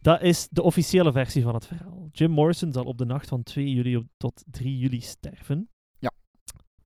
[0.00, 2.08] dat is de officiële versie van het verhaal.
[2.12, 5.70] Jim Morrison zal op de nacht van 2 juli op, tot 3 juli sterven.
[5.98, 6.12] Ja.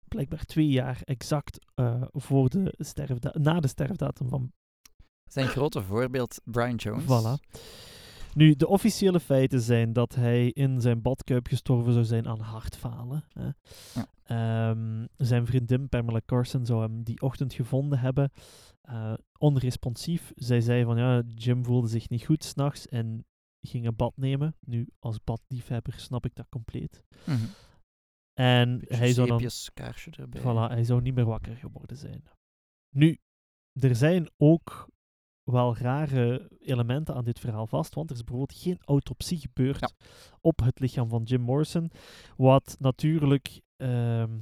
[0.09, 4.53] Blijkbaar twee jaar exact eh, voor de sterfda na de sterfdatum van
[5.24, 7.05] Zijn grote voorbeeld, Brian Jones.
[7.05, 7.61] Voilà.
[8.37, 13.24] Nu, de officiële feiten zijn dat hij in zijn badkuip gestorven zou zijn aan hartfalen.
[13.28, 13.49] Hè.
[13.95, 14.09] Ja.
[14.22, 18.30] Ehm, zijn vriendin Pamela Carson zou hem die ochtend gevonden hebben.
[18.80, 20.32] eh, onresponsief.
[20.34, 23.24] Zij zei van ja, Jim voelde zich niet goed s'nachts en
[23.61, 24.57] ging een bad nemen.
[24.61, 27.05] Nu, als badliefhebber snap ik dat compleet.
[27.26, 27.45] Mhm.
[28.34, 30.41] En hij zou dan kaarsje erbij.
[30.41, 32.24] Voilà, hij zou niet meer wakker geworden zijn.
[32.95, 33.18] Nu,
[33.80, 34.89] er zijn ook
[35.47, 39.90] wel rare elementen aan dit verhaal vast, want er is bijvoorbeeld geen autopsie gebeurd Ja.
[40.40, 41.90] op het lichaam van Jim Morrison,
[42.36, 44.38] wat natuurlijk ehm,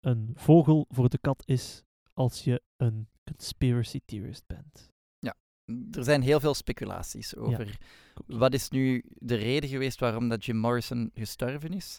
[0.00, 4.90] een vogel voor de kat is als je een conspiracy theorist bent.
[5.90, 7.78] Er zijn heel veel speculaties over
[8.26, 11.98] wat is nu de reden geweest waarom dat Jim Morrison gestorven is.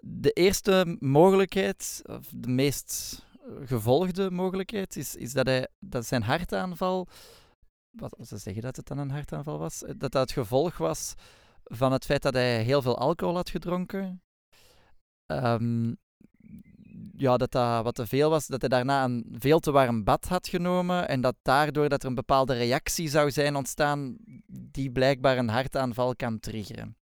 [0.00, 3.22] De eerste mogelijkheid, of de meest
[3.64, 7.06] gevolgde mogelijkheid, is, is dat, hij, dat zijn hartaanval.
[7.90, 9.82] Wat ze zeggen dat het dan een hartaanval was?
[9.82, 11.14] eh, Dat dat het gevolg was
[11.64, 14.22] van het feit dat hij heel veel alcohol had gedronken.
[15.26, 15.94] Ehm,
[17.16, 20.28] ja, dat dat wat te veel was, dat hij daarna een veel te warm bad
[20.28, 25.38] had genomen en dat daardoor dat er een bepaalde reactie zou zijn ontstaan die blijkbaar
[25.38, 26.96] een hartaanval kan triggeren.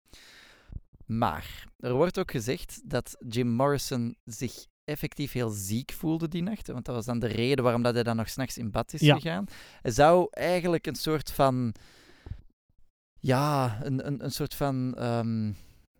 [1.06, 6.66] Maar er wordt ook gezegd dat Jim Morrison zich effectief heel ziek voelde die nacht,
[6.66, 9.00] want dat was dan de reden waarom dat hij dan nog s'nachts in bad is
[9.00, 9.14] Ja.
[9.14, 9.44] gegaan.
[9.82, 11.74] Hij zou eigenlijk een soort van
[13.20, 15.52] ja, een, een, een soort van ehm,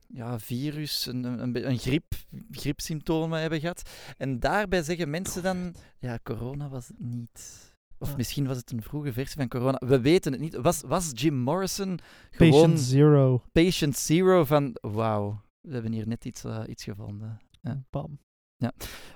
[0.08, 2.14] ja, virus, een, een, een, griep,
[2.50, 3.90] griepsymptomen hebben gehad.
[4.16, 7.66] En daarbij zeggen mensen dan, ja, corona was het niet.
[7.98, 9.80] Of misschien was het een vroege versie van corona.
[9.86, 10.54] We weten het niet.
[10.54, 11.98] Was, was Jim Morrison
[12.30, 13.42] gewoon Patient Zero.
[13.52, 17.40] patient zero van, wauw, we hebben hier net iets, eh, iets gevonden.
[17.60, 17.82] Ja.
[17.90, 18.18] Bam.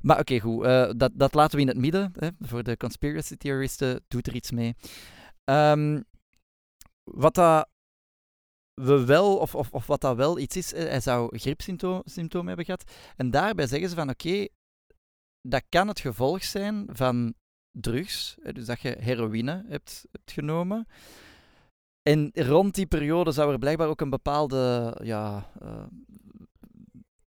[0.01, 0.65] Maar oké, goed.
[0.65, 2.13] eh, dat, dat laten we in het midden.
[2.19, 2.29] Hè.
[2.41, 4.75] Voor de conspiracy theoristen doet er iets mee.
[5.45, 6.01] Ehm,
[7.05, 7.69] wat dat
[8.75, 12.65] we wel, of, of, of wat dat wel iets is, eh, hij zou griepsymptomen hebben
[12.65, 12.91] gehad.
[13.17, 14.47] En daarbij zeggen ze van oké,
[15.41, 17.35] dat kan het gevolg zijn van
[17.71, 18.37] drugs.
[18.53, 20.87] Dus dat je heroïne hebt, hebt genomen.
[22.03, 25.85] En rond die periode zou er blijkbaar ook een bepaalde ja, eh,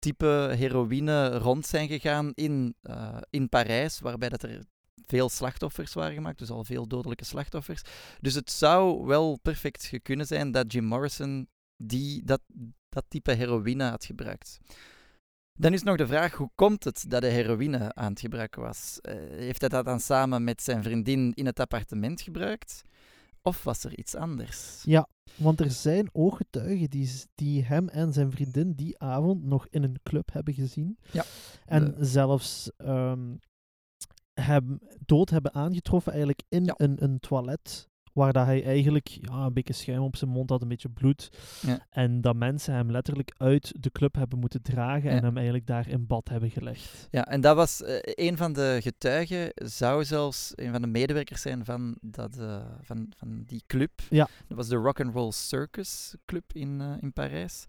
[0.05, 4.63] type heroïne rond zijn gegaan in, eh, in Parijs, waarbij dat er
[5.05, 7.81] veel slachtoffers waren gemaakt, dus al veel dodelijke slachtoffers.
[8.21, 11.47] Dus het zou wel perfect kunnen zijn dat Jim Morrison
[11.77, 12.41] die, dat,
[12.89, 14.57] dat type heroïne had gebruikt.
[15.53, 18.99] Dan is nog de vraag, hoe komt het dat hij heroïne aan het gebruiken was?
[19.01, 22.81] Eh, heeft hij dat dan samen met zijn vriendin in het appartement gebruikt?
[23.41, 24.81] Of was er iets anders?
[24.83, 29.83] Ja, want er zijn ooggetuigen die, die hem en zijn vriendin die avond nog in
[29.83, 30.97] een club hebben gezien.
[31.11, 31.23] Ja.
[31.65, 33.35] En De- zelfs ehm,
[34.33, 36.73] hem dood hebben aangetroffen eigenlijk in Ja.
[36.77, 37.89] een, een toilet.
[38.15, 41.29] Waar dat hij eigenlijk ja, een beetje schuim op zijn mond had, een beetje bloed.
[41.61, 41.85] Ja.
[41.89, 45.15] En dat mensen hem letterlijk uit de club hebben moeten dragen Ja.
[45.17, 47.07] en hem eigenlijk daar in bad hebben gelegd.
[47.11, 51.41] Ja, en dat was eh, een van de getuigen, zou zelfs een van de medewerkers
[51.41, 53.91] zijn van, dat, eh, van, van die club.
[54.09, 54.27] Ja.
[54.47, 57.65] Dat was de Rock and Roll Circus Club in, eh, in Parijs.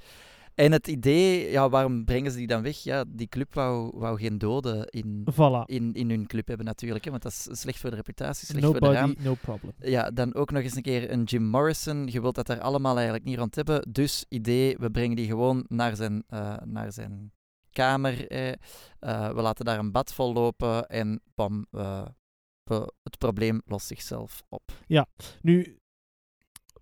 [0.56, 2.76] En het idee, ja, waarom brengen ze die dan weg?
[2.78, 5.64] Ja, die club wou, wou geen doden in, Voilà.
[5.64, 8.64] in, in hun club hebben natuurlijk, hè, want dat is slecht voor de reputatie, slecht
[8.66, 9.14] voor de raam.
[9.18, 9.72] No problem.
[9.78, 12.06] Ja, dan ook nog eens een keer een Jim Morrison.
[12.06, 13.92] Je wilt dat daar allemaal eigenlijk niet rond hebben.
[13.92, 17.32] Dus idee, we brengen die gewoon naar zijn, eh, naar zijn
[17.70, 18.28] kamer.
[18.28, 18.52] eh.
[19.34, 21.66] We laten daar een bad vol lopen en bam,
[23.02, 24.62] het probleem lost zichzelf op.
[25.42, 25.78] Nu,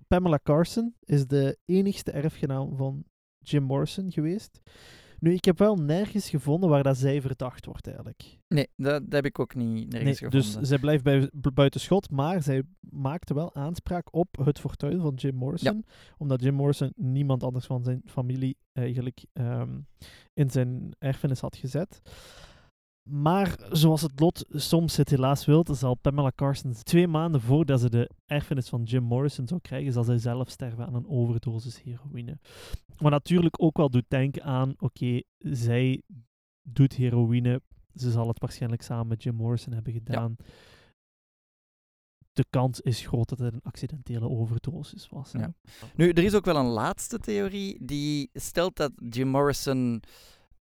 [0.09, 3.05] Pamela Carson is de enigste erfgenaam van
[3.45, 4.61] Jim Morrison geweest.
[5.19, 8.39] Nu, ik heb wel nergens gevonden waar dat zij verdacht wordt eigenlijk.
[8.49, 10.61] Nee, dat, dat heb ik ook niet nergens Nee, gevonden.
[10.61, 15.01] dus zij blijft bij, bu- buiten schot, maar zij maakte wel aanspraak op het fortuin
[15.01, 15.85] van Jim Morrison.
[16.19, 19.79] Omdat Jim Morrison niemand anders van zijn familie eigenlijk ehm,
[20.35, 22.01] in zijn erfenis had gezet.
[23.05, 27.91] Maar zoals het lot soms het helaas wil, zal Pamela Carson twee maanden voordat ze
[27.91, 32.39] de erfenis van Jim Morrison zou krijgen, zal zij zelf sterven aan een overdosis heroïne.
[32.97, 36.03] Wat natuurlijk ook wel doet denken aan, oké, zij
[36.63, 37.61] doet heroïne,
[37.95, 40.37] ze zal het waarschijnlijk samen met Jim Morrison hebben gedaan.
[42.33, 45.33] De kans is groot dat het een accidentele overdosis was.
[45.33, 45.55] Ja.
[45.95, 50.03] Nu, er is ook wel een laatste theorie die stelt dat Jim Morrison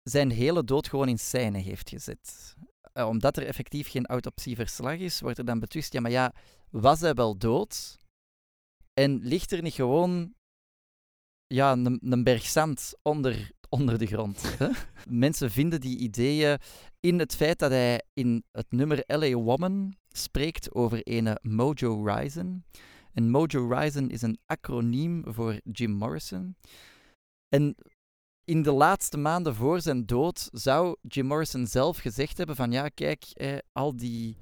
[0.04, 2.56] zijn hele dood gewoon in scène heeft gezet.
[2.94, 6.34] Eh, omdat er effectief geen autopsieverslag is, wordt er dan betwist, ja, maar ja,
[6.70, 7.98] was hij wel dood?
[8.94, 10.34] En ligt er niet gewoon
[11.48, 14.42] ja, een, een berg zand onder, onder de grond?
[14.60, 14.70] Hè?
[15.10, 16.58] Mensen vinden die ideeën
[17.00, 22.66] in het feit dat hij in het nummer LA Woman spreekt over ene Mojo Ryzen.
[23.14, 26.56] En Mojo Ryzen is een acroniem voor Jim Morrison.
[27.50, 27.76] En
[28.46, 32.90] in de laatste maanden voor zijn dood zou Jim Morrison zelf gezegd hebben van ja,
[32.90, 34.38] kijk, eh, al die,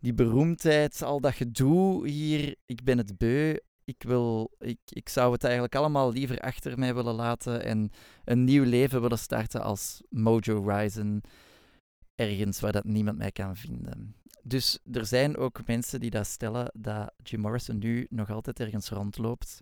[0.00, 3.56] die beroemdheid, al dat gedoe hier, ik ben het beu.
[3.84, 7.90] Ik, wil, ik, ik zou het eigenlijk allemaal liever achter mij willen laten en
[8.24, 11.20] een nieuw leven willen starten als Mojo Ryzen.
[12.14, 14.14] Ergens waar dat niemand mij kan vinden.
[14.42, 18.88] Dus er zijn ook mensen die dat stellen dat Jim Morrison nu nog altijd ergens
[18.88, 19.60] rondloopt.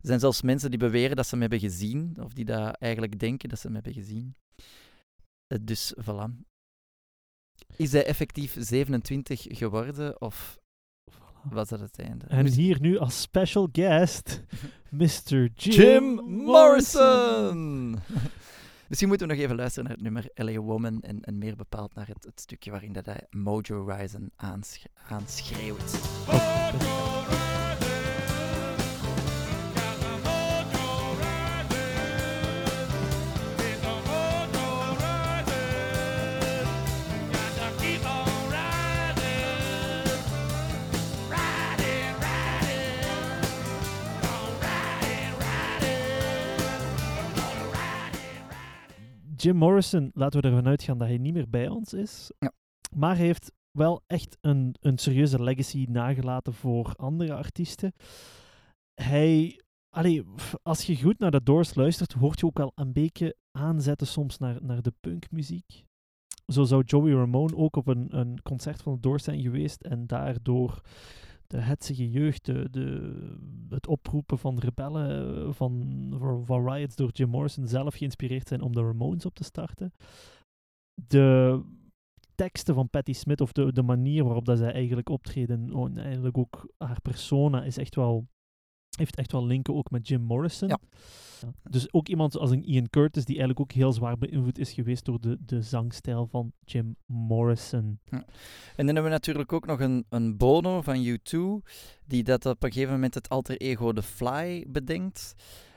[0.00, 3.18] Er zijn zelfs mensen die beweren dat ze hem hebben gezien, of die dat eigenlijk
[3.18, 4.34] denken dat ze hem hebben gezien.
[5.46, 6.30] Eh, Dus voilà.
[7.76, 10.58] Is hij effectief 27 geworden, of
[11.10, 11.48] Voilà.
[11.50, 12.24] was dat het einde?
[12.26, 14.42] En Dus- hier nu als special guest,
[14.90, 15.10] Mr.
[15.28, 17.98] Jim, Jim Morrison!
[18.88, 21.94] Misschien moeten we nog even luisteren naar het nummer LA Woman en, en meer bepaald
[21.94, 25.92] naar het, het stukje waarin dat hij Mojo Ryzen aansch aanschreeuwt.
[49.36, 52.30] Jim Morrison, laten we ervan uitgaan dat hij niet meer bij ons is.
[52.38, 52.52] Ja.
[52.94, 57.92] Maar hij heeft wel echt een, een serieuze legacy nagelaten voor andere artiesten.
[58.94, 60.22] Hij, allee,
[60.62, 64.38] als je goed naar de Doors luistert, hoort je ook wel een beetje aanzetten soms
[64.38, 65.84] naar, naar de punkmuziek.
[66.46, 70.06] Zo zou Joey Ramone ook op een, een concert van de Doors zijn geweest en
[70.06, 70.80] daardoor
[71.46, 77.28] de hetsige jeugd, de, het oproepen van rebellen, eh, van, van, van riots door Jim
[77.28, 79.92] Morrison zelf geïnspireerd zijn om de Ramones op te starten.
[80.94, 81.62] De
[82.34, 85.98] teksten van Patti Smith, of de, de manier waarop dat zij eigenlijk optreden, oh, en
[85.98, 88.26] eigenlijk ook haar persona, is echt wel,
[88.90, 90.68] heeft echt wel linken ook met Jim Morrison.
[90.68, 90.78] Ja.
[91.40, 91.70] Ja.
[91.70, 95.04] Dus ook iemand als een Ian Curtis, die eigenlijk ook heel zwaar beïnvloed is geweest
[95.04, 97.98] door de, de zangstijl van Jim Morrison.
[98.10, 98.26] En
[98.76, 101.38] dan hebben we natuurlijk ook nog een, een Bono van U2,
[102.06, 105.34] die dat op een gegeven moment het alter ego The Fly bedenkt.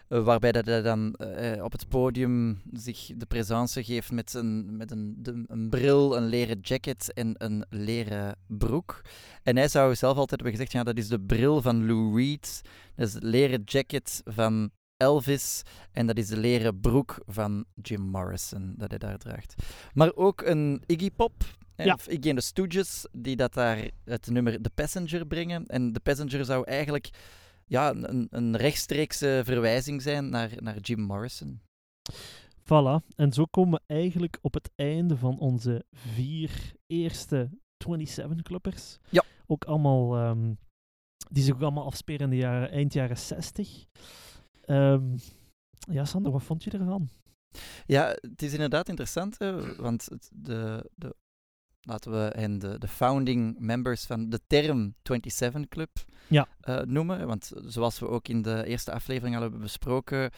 [0.09, 4.77] Eh, waarbij dat hij dan eh, op het podium zich de présence geeft met, een,
[4.77, 9.01] met een, de- een bril, een leren jacket en een leren broek.
[9.43, 12.61] En hij zou zelf altijd hebben gezegd, ja, dat is de bril van Lou Reed,
[12.95, 18.01] dat is het leren jacket van Elvis en dat is de leren broek van Jim
[18.01, 19.55] Morrison dat hij daar draagt.
[19.93, 21.43] Maar ook een Iggy Pop,
[21.75, 21.93] Ja.
[21.93, 25.65] of Iggy and the Stooges, die dat daar het nummer The Passenger brengen.
[25.65, 27.09] En The Passenger zou eigenlijk
[27.69, 31.61] ja, een, een rechtstreekse verwijzing zijn naar, naar Jim Morrison.
[32.63, 37.49] Voilà, en zo komen we eigenlijk op het einde van onze vier eerste
[37.87, 38.97] 27-clubbers.
[39.09, 39.23] Ja.
[39.47, 40.53] Ook allemaal, ehm,
[41.31, 43.85] die zich ook allemaal afspelen in de jaren, eind jaren 60.
[44.65, 45.17] Ehm,
[45.91, 47.09] ja, Sander, wat vond je ervan?
[47.85, 51.15] Ja, het is inderdaad interessant, hè, want het- de, de,
[51.81, 55.89] laten we hen de, de founding members van de term 27 Club
[56.27, 56.47] Ja.
[56.61, 57.27] eh, noemen.
[57.27, 60.31] Want zoals we ook in de eerste aflevering al hebben besproken,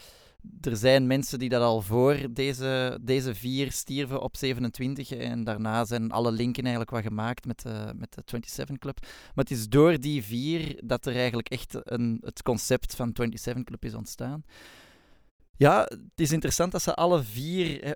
[0.62, 5.12] er zijn mensen die dat al voor deze, deze vier stierven op 27.
[5.12, 9.00] En daarna zijn alle linken eigenlijk wat gemaakt met de, met de 27 Club.
[9.02, 13.64] Maar het is door die vier dat er eigenlijk echt een, het concept van 27
[13.64, 14.44] Club is ontstaan.
[15.58, 17.92] Ja, het is interessant dat ze alle vier eh,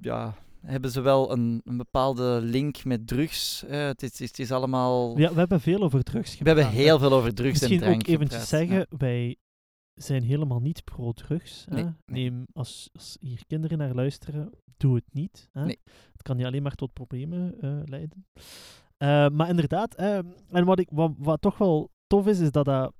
[0.00, 3.64] ja, hebben ze wel een, een bepaalde link met drugs.
[3.66, 5.18] Het, is, het is allemaal...
[5.18, 8.00] Ja, we hebben veel over drugs we hebben heel veel over drugs Misschien en drank
[8.00, 8.86] ook eventjes zeggen, ja.
[8.98, 9.36] wij
[9.94, 11.66] zijn helemaal niet pro-drugs.
[11.68, 11.74] hè.
[11.74, 11.94] Nee, nee.
[12.30, 15.48] Neem, als, als hier kinderen naar luisteren, doe het niet.
[15.52, 15.64] Hè.
[15.64, 15.78] Nee.
[16.12, 18.26] Het kan je alleen maar tot problemen eh, leiden.
[18.96, 20.18] Eh, maar inderdaad, eh,
[20.50, 22.92] en wat, ik, wat, wat toch wel tof is, is dat dat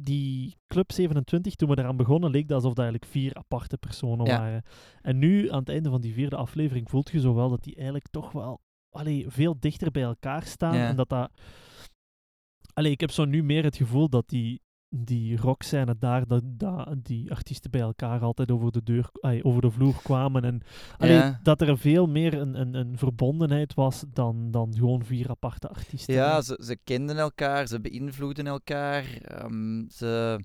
[0.00, 4.26] die Club 27, toen we eraan begonnen, leek dat alsof dat eigenlijk vier aparte personen
[4.26, 4.38] Ja.
[4.38, 4.62] waren.
[5.00, 7.74] En nu, aan het einde van die vierde aflevering, voelt je zo wel dat die
[7.74, 10.76] eigenlijk toch wel allee, veel dichter bij elkaar staan.
[10.76, 10.88] Ja.
[10.88, 11.30] En dat dat...
[12.72, 14.60] Allee, ik heb zo nu meer het gevoel dat die,
[15.04, 19.10] die rockscène daar, dat, dat die artiesten bij elkaar altijd over de, deur,
[19.42, 20.44] over de vloer kwamen.
[20.44, 20.62] En
[20.98, 21.40] allee, Ja.
[21.42, 26.14] dat er veel meer een, een, een verbondenheid was dan, dan gewoon vier aparte artiesten.
[26.14, 30.40] Ja, ze, ze kenden elkaar, ze beïnvloeden elkaar, ehm, ze,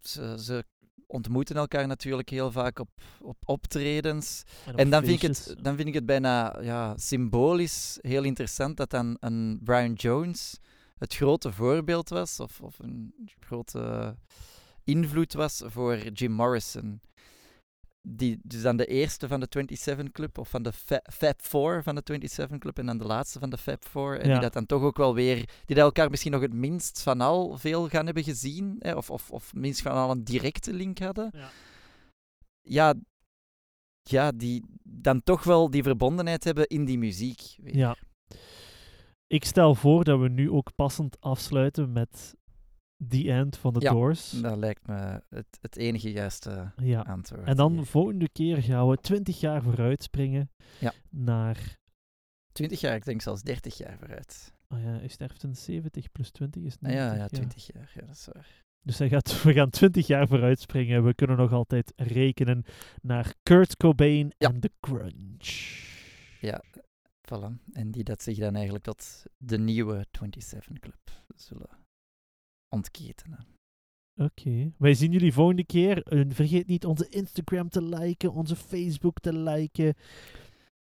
[0.00, 0.64] ze, ze
[1.06, 2.88] ontmoeten elkaar natuurlijk heel vaak op,
[3.20, 4.44] op optredens.
[4.68, 8.76] op En dan vind, ik het, dan vind ik het bijna ja, symbolisch heel interessant
[8.76, 10.58] dat dan een Brian Jones
[10.98, 14.16] het grote voorbeeld was, of, of een grote
[14.84, 17.00] invloed was voor Jim Morrison.
[18.08, 21.82] Die dus dan de eerste van de 27 Club, of van de Fa- Fab Four
[21.82, 24.18] van de 27 Club, en dan de laatste van de Fab Four.
[24.20, 24.32] En Ja.
[24.32, 27.20] die dat dan toch ook wel weer, die dat elkaar misschien nog het minst van
[27.20, 30.98] al veel gaan hebben gezien, hè, of, of, of minst van al een directe link
[30.98, 31.50] hadden Ja.
[32.62, 32.94] ja,
[34.02, 37.40] ja, die dan toch wel die verbondenheid hebben in die muziek.
[37.62, 37.76] weer.
[37.76, 37.96] Ja.
[39.34, 42.34] Ik stel voor dat we nu ook passend afsluiten met
[43.08, 44.30] The End van The Ja, Doors.
[44.30, 47.00] Dat lijkt me het, het enige juiste Ja.
[47.00, 47.46] antwoord.
[47.46, 47.84] En dan hier.
[47.86, 50.92] volgende keer gaan we 20 jaar vooruit springen Ja.
[51.10, 51.78] naar...
[52.52, 54.52] 20 jaar, ik denk zelfs 30 jaar vooruit.
[54.68, 57.12] Oh ja, hij sterft in 70 plus 20 is Ah, 90.
[57.16, 58.62] ja, ja, 20 jaar, ja, dat is waar.
[58.82, 61.04] Dus hij gaat, we gaan 20 jaar vooruit springen.
[61.04, 62.64] We kunnen nog altijd rekenen
[63.02, 64.48] naar Kurt Cobain Ja.
[64.48, 65.82] en The Grunge.
[66.40, 66.62] Ja,
[67.24, 67.72] voilà.
[67.72, 71.70] En die dat zich dan eigenlijk tot de nieuwe 27 Club zullen
[72.68, 73.46] ontketenen.
[74.16, 74.72] Oké.
[74.78, 76.02] Wij zien jullie volgende keer.
[76.28, 79.94] Vergeet niet onze Instagram te liken, onze Facebook te liken.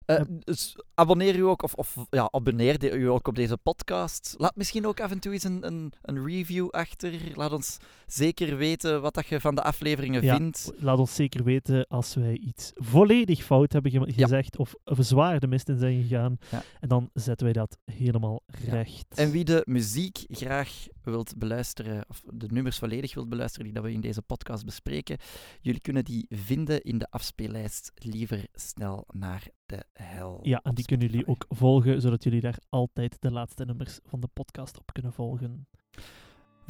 [0.06, 0.24] Eh, Ja.
[0.38, 4.34] dus abonneer u ook, of, of ja, abonneer de- u ook op deze podcast.
[4.38, 7.14] Laat misschien ook af en toe eens een, een, een review achter.
[7.34, 10.36] Laat ons zeker weten wat dat je van de afleveringen Ja.
[10.36, 10.72] vindt.
[10.78, 15.40] Laat ons zeker weten als wij iets volledig fout hebben ge- gezegd of, of zwaar
[15.40, 16.38] de mist in zijn gegaan.
[16.50, 16.62] Ja.
[16.80, 18.72] En dan zetten wij dat helemaal Ja.
[18.72, 19.06] recht.
[19.14, 23.84] En wie de muziek graag wilt beluisteren, of de nummers volledig wilt beluisteren die dat
[23.84, 25.16] we in deze podcast bespreken,
[25.60, 30.38] jullie kunnen die vinden in de afspeellijst Liever snel naar de hel.
[30.42, 34.20] Ja, en die kunnen jullie ook volgen, zodat jullie daar altijd de laatste nummers van
[34.20, 35.66] de podcast op kunnen volgen.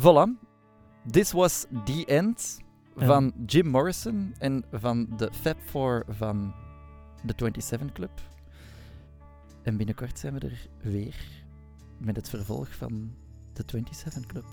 [0.00, 0.54] Voilà.
[1.10, 2.64] This was The End
[2.96, 6.54] van Jim Morrison en van de Fab Four van
[7.24, 8.10] de 27 Club.
[9.62, 11.44] En binnenkort zijn we er weer
[11.98, 13.14] met het vervolg van
[13.52, 14.46] de 27 Club.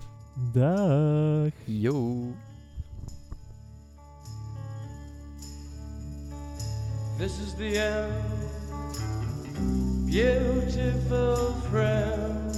[0.52, 1.52] Dag.
[1.64, 2.32] Yo.
[7.16, 8.12] This is the end,
[10.04, 12.50] beautiful friend.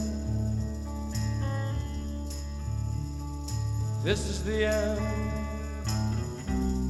[4.03, 5.01] This is the end,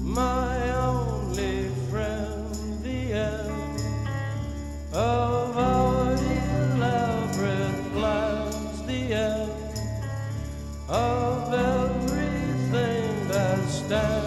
[0.05, 2.55] my only friend.
[2.85, 3.81] The end
[4.93, 8.83] of our elaborate plans.
[8.87, 9.51] The end
[10.89, 14.26] of everything that stands.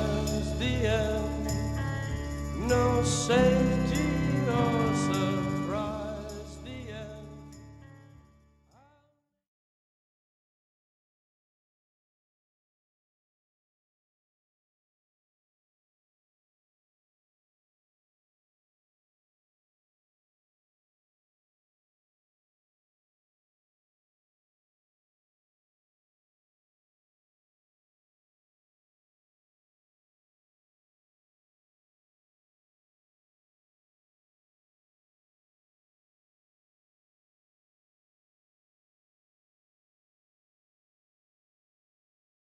[2.70, 4.06] no safety
[4.48, 4.89] or